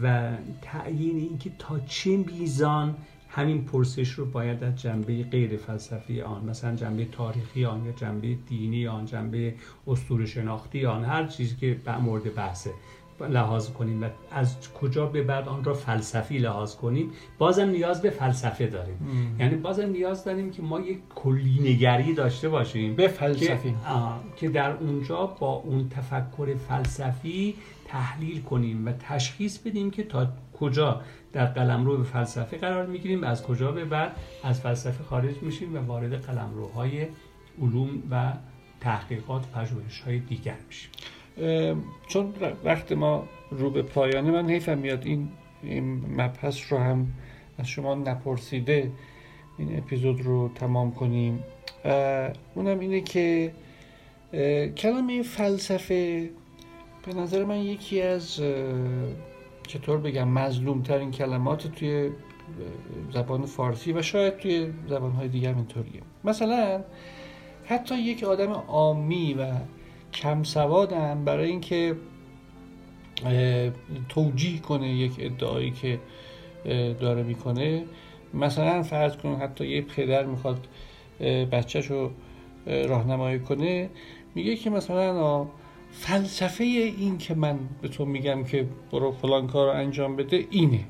و 0.02 0.32
تعیین 0.62 1.16
اینکه 1.16 1.50
تا 1.58 1.80
چه 1.80 2.16
میزان 2.16 2.94
همین 3.28 3.64
پرسش 3.64 4.08
رو 4.10 4.26
باید 4.26 4.64
از 4.64 4.76
جنبه 4.76 5.22
غیر 5.22 5.56
فلسفی 5.56 6.20
آن 6.20 6.44
مثلا 6.44 6.76
جنبه 6.76 7.04
تاریخی 7.04 7.64
آن 7.64 7.84
یا 7.84 7.92
جنبه 7.92 8.34
دینی 8.34 8.86
آن 8.86 9.06
جنبه 9.06 9.54
اسطوره 9.86 10.26
شناختی 10.26 10.86
آن 10.86 11.04
هر 11.04 11.26
چیزی 11.26 11.56
که 11.56 11.76
مورد 12.00 12.34
بحثه. 12.34 12.70
لحاظ 13.26 13.70
کنیم 13.70 14.02
و 14.02 14.08
از 14.30 14.72
کجا 14.72 15.06
به 15.06 15.22
بعد 15.22 15.48
آن 15.48 15.64
را 15.64 15.74
فلسفی 15.74 16.38
لحاظ 16.38 16.74
کنیم 16.76 17.10
بازم 17.38 17.68
نیاز 17.68 18.02
به 18.02 18.10
فلسفه 18.10 18.66
داریم. 18.66 18.96
یعنی 19.40 19.56
بازم 19.56 19.88
نیاز 19.88 20.24
داریم 20.24 20.50
که 20.50 20.62
ما 20.62 20.80
یک 20.80 20.98
کلی 21.14 21.58
نگری 21.60 22.14
داشته 22.14 22.48
باشیم 22.48 22.94
به 22.94 23.08
فلسفی 23.08 23.70
که, 23.70 23.76
که 24.36 24.48
در 24.48 24.70
اونجا 24.70 25.26
با 25.26 25.52
اون 25.52 25.88
تفکر 25.88 26.54
فلسفی 26.68 27.54
تحلیل 27.86 28.42
کنیم 28.42 28.86
و 28.86 28.92
تشخیص 28.92 29.58
بدیم 29.58 29.90
که 29.90 30.02
تا 30.02 30.26
کجا 30.60 31.00
در 31.32 31.46
قلمرو 31.46 31.96
به 31.96 32.04
فلسفه 32.04 32.56
قرار 32.56 32.86
می‌گیریم 32.86 33.22
و 33.22 33.24
از 33.24 33.42
کجا 33.42 33.72
به 33.72 33.84
بعد 33.84 34.16
از 34.44 34.60
فلسفه 34.60 35.04
خارج 35.04 35.34
میشیم 35.42 35.74
و 35.74 35.78
وارد 35.78 36.14
قلمروهای 36.14 37.06
علوم 37.62 38.02
و 38.10 38.32
تحقیقات 38.80 39.46
پژوهش 39.50 40.00
های 40.00 40.18
دیگر 40.18 40.56
میشیم. 40.68 40.90
چون 42.08 42.34
وقت 42.64 42.92
ما 42.92 43.24
رو 43.50 43.70
به 43.70 43.82
پایانه 43.82 44.30
من 44.30 44.50
حیفم 44.50 44.78
میاد 44.78 45.06
این, 45.06 45.28
مبحث 46.16 46.72
رو 46.72 46.78
هم 46.78 47.06
از 47.58 47.68
شما 47.68 47.94
نپرسیده 47.94 48.90
این 49.58 49.78
اپیزود 49.78 50.20
رو 50.20 50.50
تمام 50.54 50.92
کنیم. 50.92 51.44
اونم 52.54 52.78
اینه 52.78 53.00
که 53.00 53.52
کلمه 54.76 55.22
فلسفه 55.22 56.30
به 57.06 57.14
نظر 57.14 57.44
من 57.44 57.58
یکی 57.58 58.02
از 58.02 58.40
چطور 59.66 59.98
بگم 59.98 60.28
مظلوم 60.28 60.82
ترین 60.82 61.10
کلمات 61.10 61.66
توی 61.66 62.10
زبان 63.12 63.46
فارسی 63.46 63.92
و 63.92 64.02
شاید 64.02 64.36
توی 64.36 64.72
زبانهای 64.88 65.28
دیگه 65.28 65.48
اینطوریه. 65.48 66.02
مثلا 66.24 66.84
حتی 67.64 67.94
یک 67.94 68.24
آدم 68.24 68.52
عامی 68.52 69.34
و 69.34 69.46
کم 70.14 70.42
سوادم 70.42 71.24
برای 71.24 71.50
اینکه 71.50 71.96
توجیه 74.08 74.58
کنه 74.60 74.88
یک 74.88 75.12
ادعایی 75.18 75.70
که 75.70 75.98
داره 77.00 77.22
می‌کنه. 77.22 77.84
مثلا 78.34 78.82
فرض 78.82 79.16
کن 79.16 79.34
حتی 79.34 79.66
یه 79.66 79.82
پدر 79.82 80.26
می‌خواد 80.26 80.68
بچهش 81.52 81.86
رو 81.86 82.10
راهنمایی 82.66 83.38
کنه 83.38 83.90
میگه 84.34 84.56
که 84.56 84.70
مثلا 84.70 85.46
فلسفه 85.92 86.64
این 86.64 87.18
که 87.18 87.34
من 87.34 87.58
به 87.82 87.88
تو 87.88 88.04
میگم 88.04 88.44
که 88.44 88.68
برو 88.92 89.12
فلان 89.12 89.46
کار 89.46 89.72
رو 89.72 89.78
انجام 89.80 90.16
بده 90.16 90.46
اینه. 90.50 90.84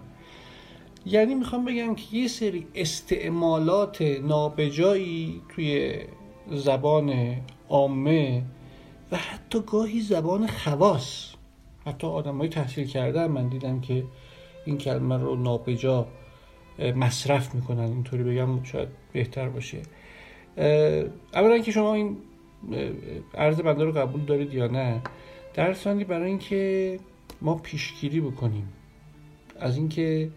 یعنی 1.06 1.34
می‌خوام 1.34 1.64
بگم 1.64 1.94
که 1.94 2.16
یه 2.16 2.28
سری 2.28 2.66
استعمالات 2.74 4.02
نابجایی 4.02 5.40
توی 5.48 5.94
زبان 6.50 7.36
عامه 7.68 8.42
و 9.12 9.16
حتی 9.16 9.60
گاهی 9.60 10.00
زبان 10.00 10.46
خواص. 10.46 11.34
حتی 11.86 12.06
آدم 12.06 12.38
های 12.38 12.48
تحصیل 12.48 12.86
کرده 12.86 13.26
من 13.26 13.48
دیدم 13.48 13.80
که 13.80 14.04
این 14.64 14.78
کلمه 14.78 15.16
رو 15.16 15.36
نابجا 15.36 16.06
مصرف 16.96 17.54
می‌کنن. 17.54 17.84
اینطوری 17.84 18.22
بگم 18.22 18.62
شاید 18.62 18.88
بهتر 19.12 19.48
باشه. 19.48 19.82
اولا 21.34 21.58
که 21.58 21.72
شما 21.72 21.94
این 21.94 22.16
عرض 23.34 23.60
بنده 23.60 23.84
رو 23.84 23.92
قبول 23.92 24.20
دارید 24.24 24.54
یا 24.54 24.66
نه 24.66 25.00
در 25.54 25.74
ثانی 25.74 26.04
برای 26.04 26.28
اینکه 26.28 27.00
ما 27.40 27.54
پیشگیری 27.54 28.20
بکنیم 28.20 28.68
از 29.60 29.76
اینکه 29.76 30.30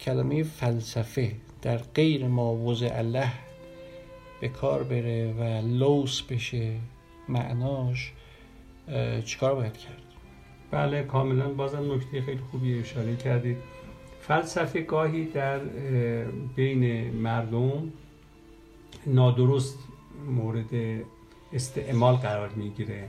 کلمه 0.00 0.42
فلسفه 0.42 1.32
در 1.62 1.76
غیر 1.76 2.26
ما 2.26 2.54
وضع 2.54 2.90
الله 2.92 3.32
به 4.40 4.48
کار 4.48 4.82
بره 4.82 5.32
و 5.32 5.66
لوس 5.66 6.22
بشه 6.22 6.72
معناش 7.28 8.12
چیکار 9.24 9.54
باید 9.54 9.76
کرد؟ 9.76 10.02
بله 10.70 11.02
کاملا. 11.02 11.48
بازم 11.48 11.92
نکته 11.92 12.22
خیلی 12.22 12.40
خوبی 12.50 12.78
اشاره 12.78 13.16
کردید. 13.16 13.56
فلسفه 14.20 14.80
گاهی 14.80 15.24
در 15.24 15.58
بین 16.56 17.10
مردم 17.14 17.92
نادرست 19.06 19.78
مورد 20.26 21.00
استعمال 21.52 22.14
قرار 22.14 22.48
می‌گیره. 22.48 23.08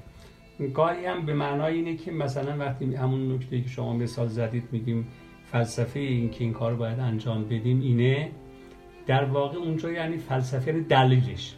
گاهی 0.74 1.06
هم 1.06 1.26
به 1.26 1.34
معنای 1.34 1.74
اینه 1.74 1.96
که 1.96 2.12
مثلا 2.12 2.58
وقتی 2.58 2.96
همون 2.96 3.32
نکته 3.32 3.62
که 3.62 3.70
شما 3.70 3.94
مثال 3.94 4.28
زدید 4.28 4.64
میگیم 4.72 5.08
فلسفه 5.52 6.00
این 6.00 6.30
که 6.30 6.44
این 6.44 6.54
کار 6.54 6.76
باید 6.76 7.00
انجام 7.00 7.44
بدیم 7.44 7.82
اینه 7.82 8.32
در 9.08 9.24
واقع 9.24 9.58
اونجا 9.58 9.92
یعنی 9.92 10.18
فلسفه 10.18 10.72
دلیلش 10.72 11.56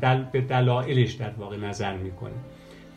دل 0.00 0.22
به 0.22 0.40
دلایلش 0.40 1.12
در 1.12 1.30
واقع 1.30 1.56
نظر 1.56 1.96
می‌کنه. 1.96 2.34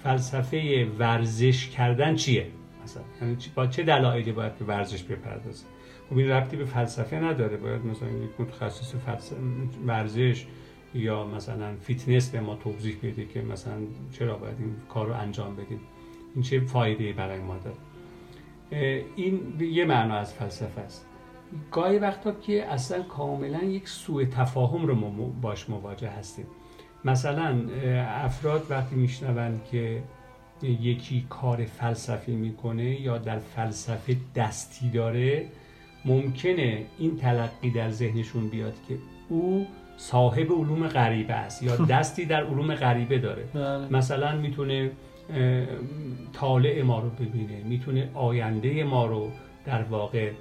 فلسفه 0.03 0.87
ورزش 0.99 1.67
کردن 1.67 2.15
چیه؟ 2.15 2.47
مثلا 2.83 3.03
یعنی 3.21 3.37
با 3.55 3.67
چه 3.67 3.83
دلایلی 3.83 4.31
باید 4.31 4.57
به 4.57 4.65
ورزش 4.65 5.03
بپردازه؟ 5.03 5.65
خب 6.09 6.17
این 6.17 6.29
ربطی 6.29 6.57
به 6.57 6.65
فلسفه 6.65 7.15
نداره. 7.15 7.57
باید 7.57 7.85
مثلا 7.85 8.09
یک 8.09 8.29
متخصص 8.39 8.93
ورزش 9.85 10.45
یا 10.93 11.27
مثلا 11.27 11.75
فیتنس 11.81 12.29
به 12.29 12.39
ما 12.39 12.55
توضیح 12.55 12.97
بده 13.03 13.25
که 13.25 13.41
مثلا 13.41 13.77
چرا 14.11 14.37
باید 14.37 14.55
این 14.59 14.75
کار 14.89 15.07
رو 15.07 15.13
انجام 15.13 15.55
بدیم 15.55 15.79
این 16.35 16.43
چه 16.43 16.59
فایده 16.59 17.13
برای 17.13 17.39
ما 17.39 17.57
داره؟ 17.57 17.77
این 19.15 19.57
یه 19.59 19.85
معنا 19.85 20.15
از 20.15 20.33
فلسفه 20.33 20.81
است. 20.81 21.05
گاهی 21.71 21.99
وقتا 21.99 22.31
که 22.31 22.65
اصلا 22.65 23.03
کاملا 23.03 23.63
یک 23.63 23.89
سوء 23.89 24.25
تفاهم 24.25 24.85
رو 24.85 24.95
باش 25.41 25.69
مواجه 25.69 26.09
هستیم. 26.09 26.45
مثلا 27.05 27.55
افراد 28.25 28.65
وقتی 28.69 28.95
میشنوند 28.95 29.61
که 29.71 30.01
یکی 30.63 31.25
کار 31.29 31.65
فلسفی 31.65 32.31
می‌کنه 32.31 33.01
یا 33.01 33.17
در 33.17 33.39
فلسفه 33.39 34.15
دستی 34.35 34.89
داره 34.89 35.45
ممکنه 36.05 36.85
این 36.99 37.17
تلقی 37.17 37.71
در 37.71 37.89
ذهنشون 37.89 38.49
بیاد 38.49 38.73
که 38.87 38.95
او 39.29 39.67
صاحب 39.97 40.51
علوم 40.51 40.87
غریبه 40.87 41.33
است 41.33 41.63
یا 41.63 41.75
دستی 41.95 42.25
در 42.25 42.43
علوم 42.43 42.75
غریبه 42.75 43.17
داره 43.17 43.43
بله. 43.53 43.87
مثلا 43.91 44.35
می‌تونه 44.37 44.91
طالع 46.33 46.81
ما 46.81 46.99
رو 46.99 47.09
ببینه 47.09 47.63
می‌تونه 47.63 48.09
آینده 48.13 48.83
ما 48.83 49.05
رو 49.05 49.31
در 49.65 49.83
واقع 49.83 50.31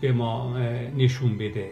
به 0.00 0.12
ما 0.12 0.58
نشون 0.96 1.38
بده 1.38 1.70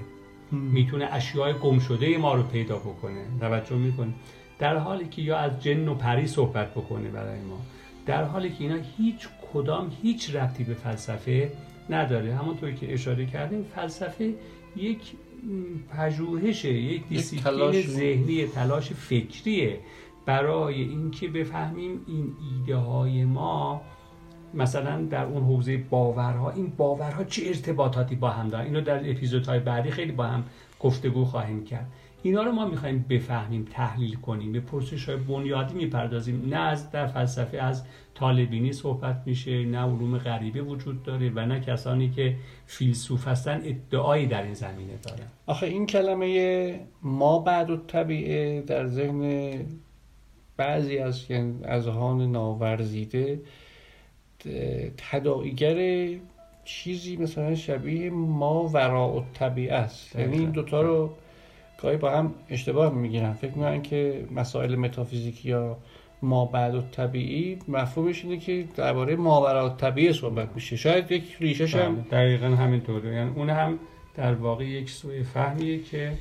می‌تونه 0.52 1.08
اشیاء 1.12 1.52
گم 1.52 1.78
شده 1.78 2.18
ما 2.18 2.34
رو 2.34 2.42
پیدا 2.42 2.78
بکنه. 2.78 3.24
توجه 3.40 3.76
می‌کنه 3.76 4.12
در 4.58 4.76
حالی 4.76 5.08
که 5.08 5.22
یا 5.22 5.36
از 5.36 5.62
جن 5.62 5.88
و 5.88 5.94
پری 5.94 6.26
صحبت 6.26 6.70
بکنه 6.70 7.08
برای 7.08 7.40
ما. 7.40 7.60
در 8.06 8.24
حالی 8.24 8.50
که 8.50 8.64
اینا 8.64 8.78
هیچ 8.96 9.28
کدام 9.52 9.92
هیچ 10.02 10.34
ربطی 10.34 10.64
به 10.64 10.74
فلسفه 10.74 11.52
نداره. 11.90 12.34
همونطوری 12.34 12.74
که 12.74 12.94
اشاره 12.94 13.26
کردیم 13.26 13.62
فلسفه 13.74 14.34
یک 14.76 14.98
پژوهشه 15.90 16.72
یک 16.72 17.08
دیسیپلین 17.08 17.82
ذهنی 17.82 18.46
تلاش 18.46 18.92
فکریه. 18.92 19.80
برای 20.26 20.82
اینکه 20.82 21.28
بفهمیم 21.28 22.00
این 22.06 22.32
ایده 22.40 22.76
های 22.76 23.24
ما 23.24 23.82
مثلا 24.54 25.02
در 25.02 25.24
اون 25.24 25.42
حوزه 25.42 25.76
باورها 25.76 26.50
این 26.50 26.72
باورها 26.76 27.24
چه 27.24 27.42
ارتباطاتی 27.46 28.14
با 28.14 28.30
هم 28.30 28.48
دارن؟ 28.48 28.64
اینو 28.64 28.80
در 28.80 29.10
اپیزودهای 29.10 29.58
بعدی 29.58 29.90
خیلی 29.90 30.12
با 30.12 30.24
هم 30.24 30.44
گفتگو 30.80 31.24
خواهیم 31.24 31.64
کرد. 31.64 31.86
اینا 32.22 32.42
رو 32.42 32.52
ما 32.52 32.66
می‌خوایم 32.66 33.04
بفهمیم 33.08 33.66
تحلیل 33.72 34.14
کنیم 34.14 34.52
به 34.52 34.60
پرسش 34.60 35.08
های 35.08 35.16
بنیادی 35.16 35.74
می‌پردازیم. 35.74 36.48
نه 36.48 36.56
از 36.56 36.90
در 36.90 37.06
فلسفه 37.06 37.58
از 37.58 37.84
طالبینی 38.14 38.72
صحبت 38.72 39.22
میشه 39.26 39.64
نه 39.64 39.78
علوم 39.78 40.18
غریبه 40.18 40.62
وجود 40.62 41.02
داره 41.02 41.30
و 41.34 41.46
نه 41.46 41.60
کسانی 41.60 42.10
که 42.10 42.36
فیلسوف 42.66 43.28
هستن 43.28 43.60
ادعایی 43.64 44.26
در 44.26 44.42
این 44.42 44.54
زمینه 44.54 44.96
دارن. 45.02 45.26
آخه 45.46 45.66
این 45.66 45.86
کلمه 45.86 46.80
ما 47.02 47.38
بعد 47.38 47.70
و 47.70 47.76
طبیعه 47.76 48.60
در 48.60 48.86
ذهن 48.86 49.50
بعضی 50.56 50.98
از 50.98 51.26
اذهان 51.64 52.32
ناورزیده 52.32 53.40
تداعیگر 55.10 56.08
چیزی 56.64 57.16
مثلا 57.16 57.54
شبیه 57.54 58.10
ما 58.10 58.68
وراء 58.68 59.24
طبیعه 59.34 59.74
است. 59.74 60.16
یعنی 60.16 60.38
این 60.38 60.50
دوتا 60.50 60.82
رو 60.82 61.10
گاهی 61.82 61.96
با 61.96 62.10
هم 62.10 62.34
اشتباه 62.50 62.94
می‌گیرن. 62.94 63.32
فکر 63.32 63.50
می‌کنن 63.50 63.82
که 63.82 64.24
مسائل 64.34 64.76
متافیزیکی 64.76 65.48
یا 65.48 65.76
ما 66.22 66.44
بعد 66.44 66.74
و 66.74 66.80
طبیعی 66.80 67.58
مفهومش 67.68 68.24
اینه 68.24 68.36
که 68.36 68.64
درباره 68.76 69.16
ماورا 69.16 69.68
طبیعی 69.68 70.12
صحبت 70.12 70.48
میشه. 70.54 70.76
شاید 70.76 71.12
یک 71.12 71.36
ریشش 71.40 71.74
هم 71.74 71.94
بله، 71.94 72.04
دقیقا 72.10 72.46
همینطوره. 72.46 73.14
یعنی 73.14 73.30
اون 73.36 73.50
هم 73.50 73.78
در 74.16 74.34
واقع 74.34 74.64
یک 74.64 74.90
سوء 74.90 75.22
فهمیه 75.22 75.82
که 75.82 76.12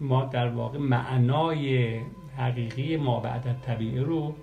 ما 0.00 0.24
در 0.24 0.48
واقع 0.48 0.78
معنای 0.78 1.96
حقیقی 2.36 2.96
ما 2.96 3.20
بعد 3.20 3.56
طبیعی 3.66 3.98
رو 3.98 4.34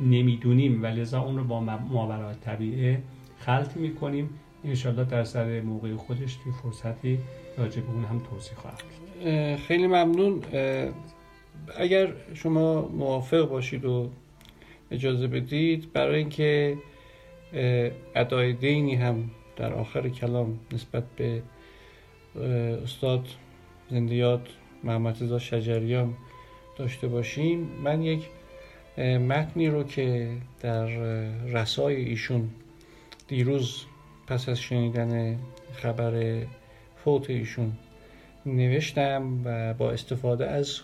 نمی‌دونیم 0.00 0.82
و 0.82 0.86
لذا 0.86 1.20
اون 1.20 1.36
رو 1.36 1.44
با 1.44 1.60
ماورا 1.60 2.34
طبیعه 2.34 3.02
خلط 3.38 3.76
می‌کنیم. 3.76 4.30
انشالله 4.64 5.04
در 5.04 5.24
سر 5.24 5.60
موقع 5.60 5.94
خودش 5.94 6.34
توی 6.34 6.52
فرصتی 6.62 7.18
راجع 7.58 7.80
به 7.80 7.90
اون 7.90 8.04
هم 8.04 8.22
توضیح 8.30 8.54
خواهد 8.54 8.82
خیلی 9.56 9.86
ممنون. 9.86 10.42
اگر 11.76 12.12
شما 12.34 12.88
موافق 12.88 13.48
باشید 13.48 13.84
و 13.84 14.10
اجازه 14.90 15.26
بدید 15.26 15.92
برای 15.92 16.18
اینکه 16.18 16.76
ادای 18.14 18.52
دینی 18.52 18.94
هم 18.94 19.30
در 19.56 19.72
آخر 19.74 20.08
کلام 20.08 20.58
نسبت 20.72 21.04
به 21.16 21.42
استاد 22.82 23.28
زندیات 23.90 24.48
محمد 24.84 25.22
رضا 25.22 25.38
شجریان 25.38 26.14
داشته 26.76 27.08
باشیم 27.08 27.68
من 27.84 28.02
یک 28.02 28.28
متنی 28.98 29.68
رو 29.68 29.84
که 29.84 30.28
در 30.60 30.86
رسای 31.46 31.96
ایشون 31.96 32.50
دیروز 33.28 33.84
پس 34.26 34.48
از 34.48 34.60
شنیدن 34.60 35.38
خبر 35.74 36.42
فوت 37.04 37.30
ایشون 37.30 37.72
نوشتم 38.46 39.40
و 39.44 39.74
با 39.74 39.90
استفاده 39.90 40.46
از 40.46 40.80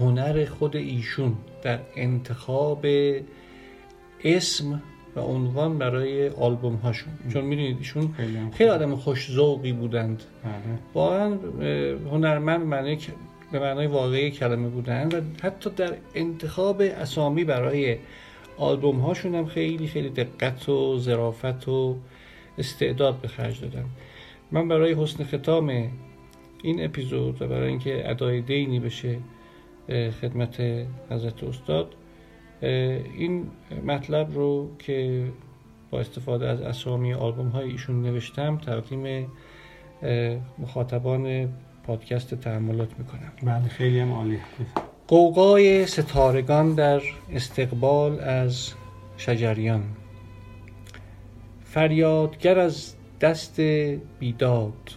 هنر 0.00 0.44
خود 0.44 0.76
ایشون 0.76 1.36
در 1.62 1.78
انتخاب 1.96 2.86
اسم 4.24 4.82
و 5.16 5.20
عنوان 5.20 5.78
برای 5.78 6.28
آلبوم 6.28 6.74
هاشون 6.74 7.12
چون 7.32 7.44
می‌دونید 7.44 7.78
ایشون 7.78 8.14
خیلی 8.52 8.70
آدم 8.70 8.96
خوش 8.96 9.30
ذوقی 9.30 9.72
بودند. 9.72 10.22
واقعا 10.94 11.38
هنرمند 12.10 12.66
معنی 12.66 12.98
به 13.52 13.60
معنای 13.60 13.86
واقعی 13.86 14.30
کلمه 14.30 14.68
بودند 14.68 15.14
و 15.14 15.20
حتی 15.42 15.70
در 15.70 15.94
انتخاب 16.14 16.80
اسامی 16.80 17.44
برای 17.44 17.96
آلبوم 18.58 18.98
هاشون 18.98 19.34
هم 19.34 19.46
خیلی 19.46 19.86
خیلی 19.86 20.08
دقت 20.08 20.68
و 20.68 20.98
ظرافت 20.98 21.68
و 21.68 21.96
استعداد 22.58 23.20
به 23.20 23.28
خرج 23.28 23.60
دادم 23.60 23.84
من 24.52 24.68
برای 24.68 24.94
حسن 24.94 25.24
ختام 25.24 25.90
این 26.62 26.84
اپیزود 26.84 27.42
و 27.42 27.48
برای 27.48 27.68
اینکه 27.68 28.10
ادای 28.10 28.40
دینی 28.40 28.80
بشه 28.80 29.18
خدمت 30.20 30.60
حضرت 31.10 31.44
استاد 31.44 31.94
این 32.60 33.46
مطلب 33.86 34.34
رو 34.34 34.70
که 34.78 35.24
با 35.90 36.00
استفاده 36.00 36.48
از 36.48 36.60
اسامی 36.60 37.14
آلبوم 37.14 37.48
های 37.48 37.70
ایشون 37.70 38.02
نوشتم 38.02 38.58
تقدیم 38.58 39.26
مخاطبان 40.58 41.48
پادکست 41.86 42.34
تحملات 42.34 42.98
می‌کنم. 42.98 43.32
بله 43.42 43.68
خیلی 43.68 43.98
هم 43.98 44.12
عالی 44.12 44.38
قوقای 45.08 45.86
ستارگان 45.86 46.74
در 46.74 47.02
استقبال 47.32 48.20
از 48.20 48.72
شجریان. 49.16 49.84
فریادگر 51.64 52.58
از 52.58 52.94
دست 53.20 53.60
بیداد. 54.18 54.90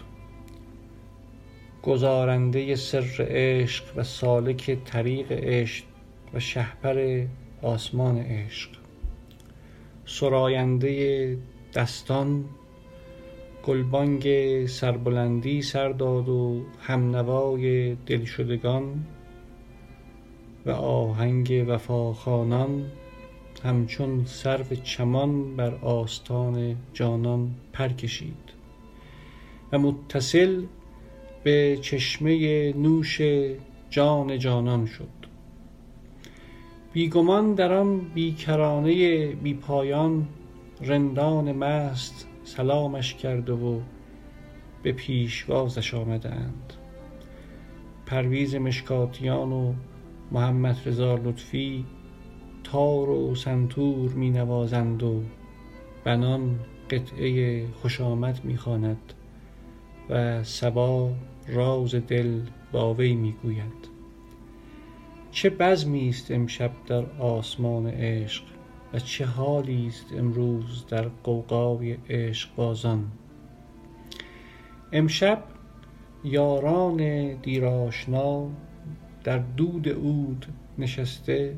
گزارنده 1.83 2.75
سر 2.75 3.05
عشق 3.19 3.83
و 3.95 4.03
سالک 4.03 4.77
طریق 4.85 5.31
عشق 5.31 5.85
و 6.33 6.39
شهپر 6.39 7.25
آسمان 7.61 8.17
عشق. 8.17 8.69
سراینده 10.05 11.37
دستان 11.73 12.45
گلبانگ 13.67 14.25
سربلندی 14.65 15.61
سرداد 15.61 16.29
و 16.29 16.61
همنوای 16.81 17.95
دلشدگان 17.95 19.05
و 20.65 20.71
آهنگ 20.71 21.65
وفاخانان 21.67 22.85
همچون 23.63 24.25
سرو 24.25 24.75
چمان 24.83 25.55
بر 25.55 25.75
آستان 25.75 26.75
جانان 26.93 27.51
پر 27.73 27.87
کشید. 27.87 28.53
و 29.71 29.77
متصل 29.79 30.63
به 31.43 31.77
چشمه 31.81 32.73
نوش 32.73 33.21
جان 33.89 34.39
جانان 34.39 34.85
شد. 34.85 35.17
بیگمان 36.93 37.53
در 37.53 37.73
آن 37.73 37.99
بیکرانه 37.99 39.27
بی 39.27 39.53
پایان 39.53 40.27
رندان 40.81 41.51
مست 41.51 42.26
سلامش 42.47 43.13
کرده 43.13 43.53
و 43.53 43.79
به 44.83 44.91
پیشوازش 44.91 45.93
آمدند. 45.93 46.73
پرویز 48.05 48.55
مشکاتیان 48.55 49.51
و 49.51 49.73
محمد 50.31 50.81
رضا 50.85 51.15
لطفی 51.15 51.85
تار 52.63 53.09
و 53.09 53.35
سنتور 53.35 54.09
می 54.09 54.29
نوازند 54.29 55.03
و 55.03 55.21
بنان 56.03 56.59
قطعه 56.89 57.65
خوش 57.67 58.01
آمد 58.01 58.41
می 58.43 58.57
خاند 58.57 59.13
و 60.09 60.43
سبا 60.43 61.13
راز 61.47 61.95
دل 61.95 62.41
با 62.71 62.93
وی 62.93 63.15
می‌گوید. 63.15 63.89
چه 65.31 65.49
بزمی 65.49 66.09
است 66.09 66.31
امشب 66.31 66.71
در 66.87 67.05
آسمان 67.19 67.87
عشق؟ 67.87 68.43
و 68.93 68.99
چه 68.99 69.25
حالی 69.25 69.87
است 69.87 70.05
امروز 70.17 70.85
در 70.87 71.07
قوقای 71.23 71.97
عشق 72.09 72.55
بازان؟ 72.55 73.11
امشب 74.91 75.43
یاران 76.23 77.33
دیراشنا 77.33 78.49
در 79.23 79.37
دود 79.37 79.89
عود 79.89 80.45
نشسته 80.77 81.55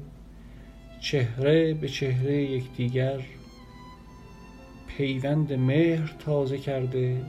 چهره 1.01 1.73
به 1.73 1.87
چهره 1.87 2.43
یکدیگر 2.43 3.19
پیوند 4.87 5.53
مهر 5.53 6.15
تازه 6.19 6.57
کرده 6.57 7.21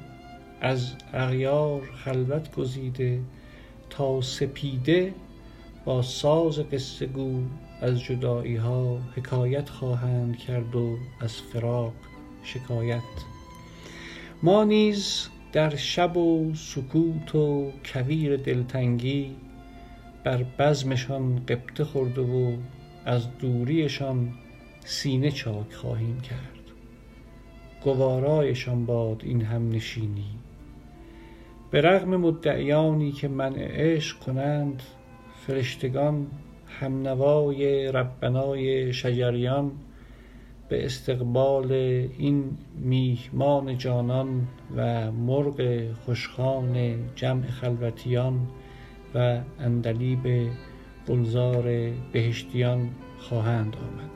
از 0.60 0.92
اغیار 1.12 1.80
خلوت 1.80 2.54
گزیده 2.56 3.20
تا 3.90 4.20
سپیده 4.20 5.14
با 5.84 6.02
ساز 6.02 6.58
قصه 6.58 7.06
گو 7.06 7.42
از 7.80 8.00
جدایی 8.00 8.56
ها 8.56 8.98
حکایت 9.16 9.68
خواهند 9.68 10.38
کرد 10.38 10.76
و 10.76 10.96
از 11.20 11.36
فراق 11.36 11.92
شکایت. 12.42 13.02
ما 14.42 14.64
نیز 14.64 15.28
در 15.52 15.76
شب 15.76 16.16
و 16.16 16.54
سکوت 16.54 17.34
و 17.34 17.72
کویر 17.84 18.36
دلتنگی 18.36 19.36
بر 20.24 20.42
بزمشان 20.58 21.46
قبطه 21.46 21.84
خورده 21.84 22.20
و 22.20 22.56
از 23.04 23.38
دوریشان 23.38 24.32
سینه 24.84 25.30
چاک 25.30 25.72
خواهیم 25.72 26.20
کرد. 26.20 26.60
گوارایشان 27.84 28.86
باد 28.86 29.22
این 29.24 29.42
هم 29.42 29.68
نشینی. 29.68 30.30
به 31.70 31.80
رغم 31.80 32.16
مدعیانی 32.16 33.12
که 33.12 33.28
منع 33.28 33.68
عشق 33.70 34.18
کنند 34.18 34.82
فرشتگان 35.46 36.26
همنوای 36.80 37.92
ربنای 37.92 38.92
شجریان 38.92 39.72
به 40.68 40.84
استقبال 40.84 41.72
این 42.18 42.58
میهمان 42.76 43.78
جانان 43.78 44.48
و 44.76 45.12
مرغ 45.12 45.82
خوشخوان 46.04 46.98
جمع 47.16 47.46
خلوتیان 47.46 48.46
و 49.14 49.40
اندلیب 49.58 50.50
گلزار 51.08 51.90
بهشتیان 52.12 52.90
خواهند 53.18 53.76
آمد. 53.76 54.10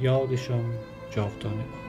یادشان 0.00 0.64
جاودانه 1.10 1.79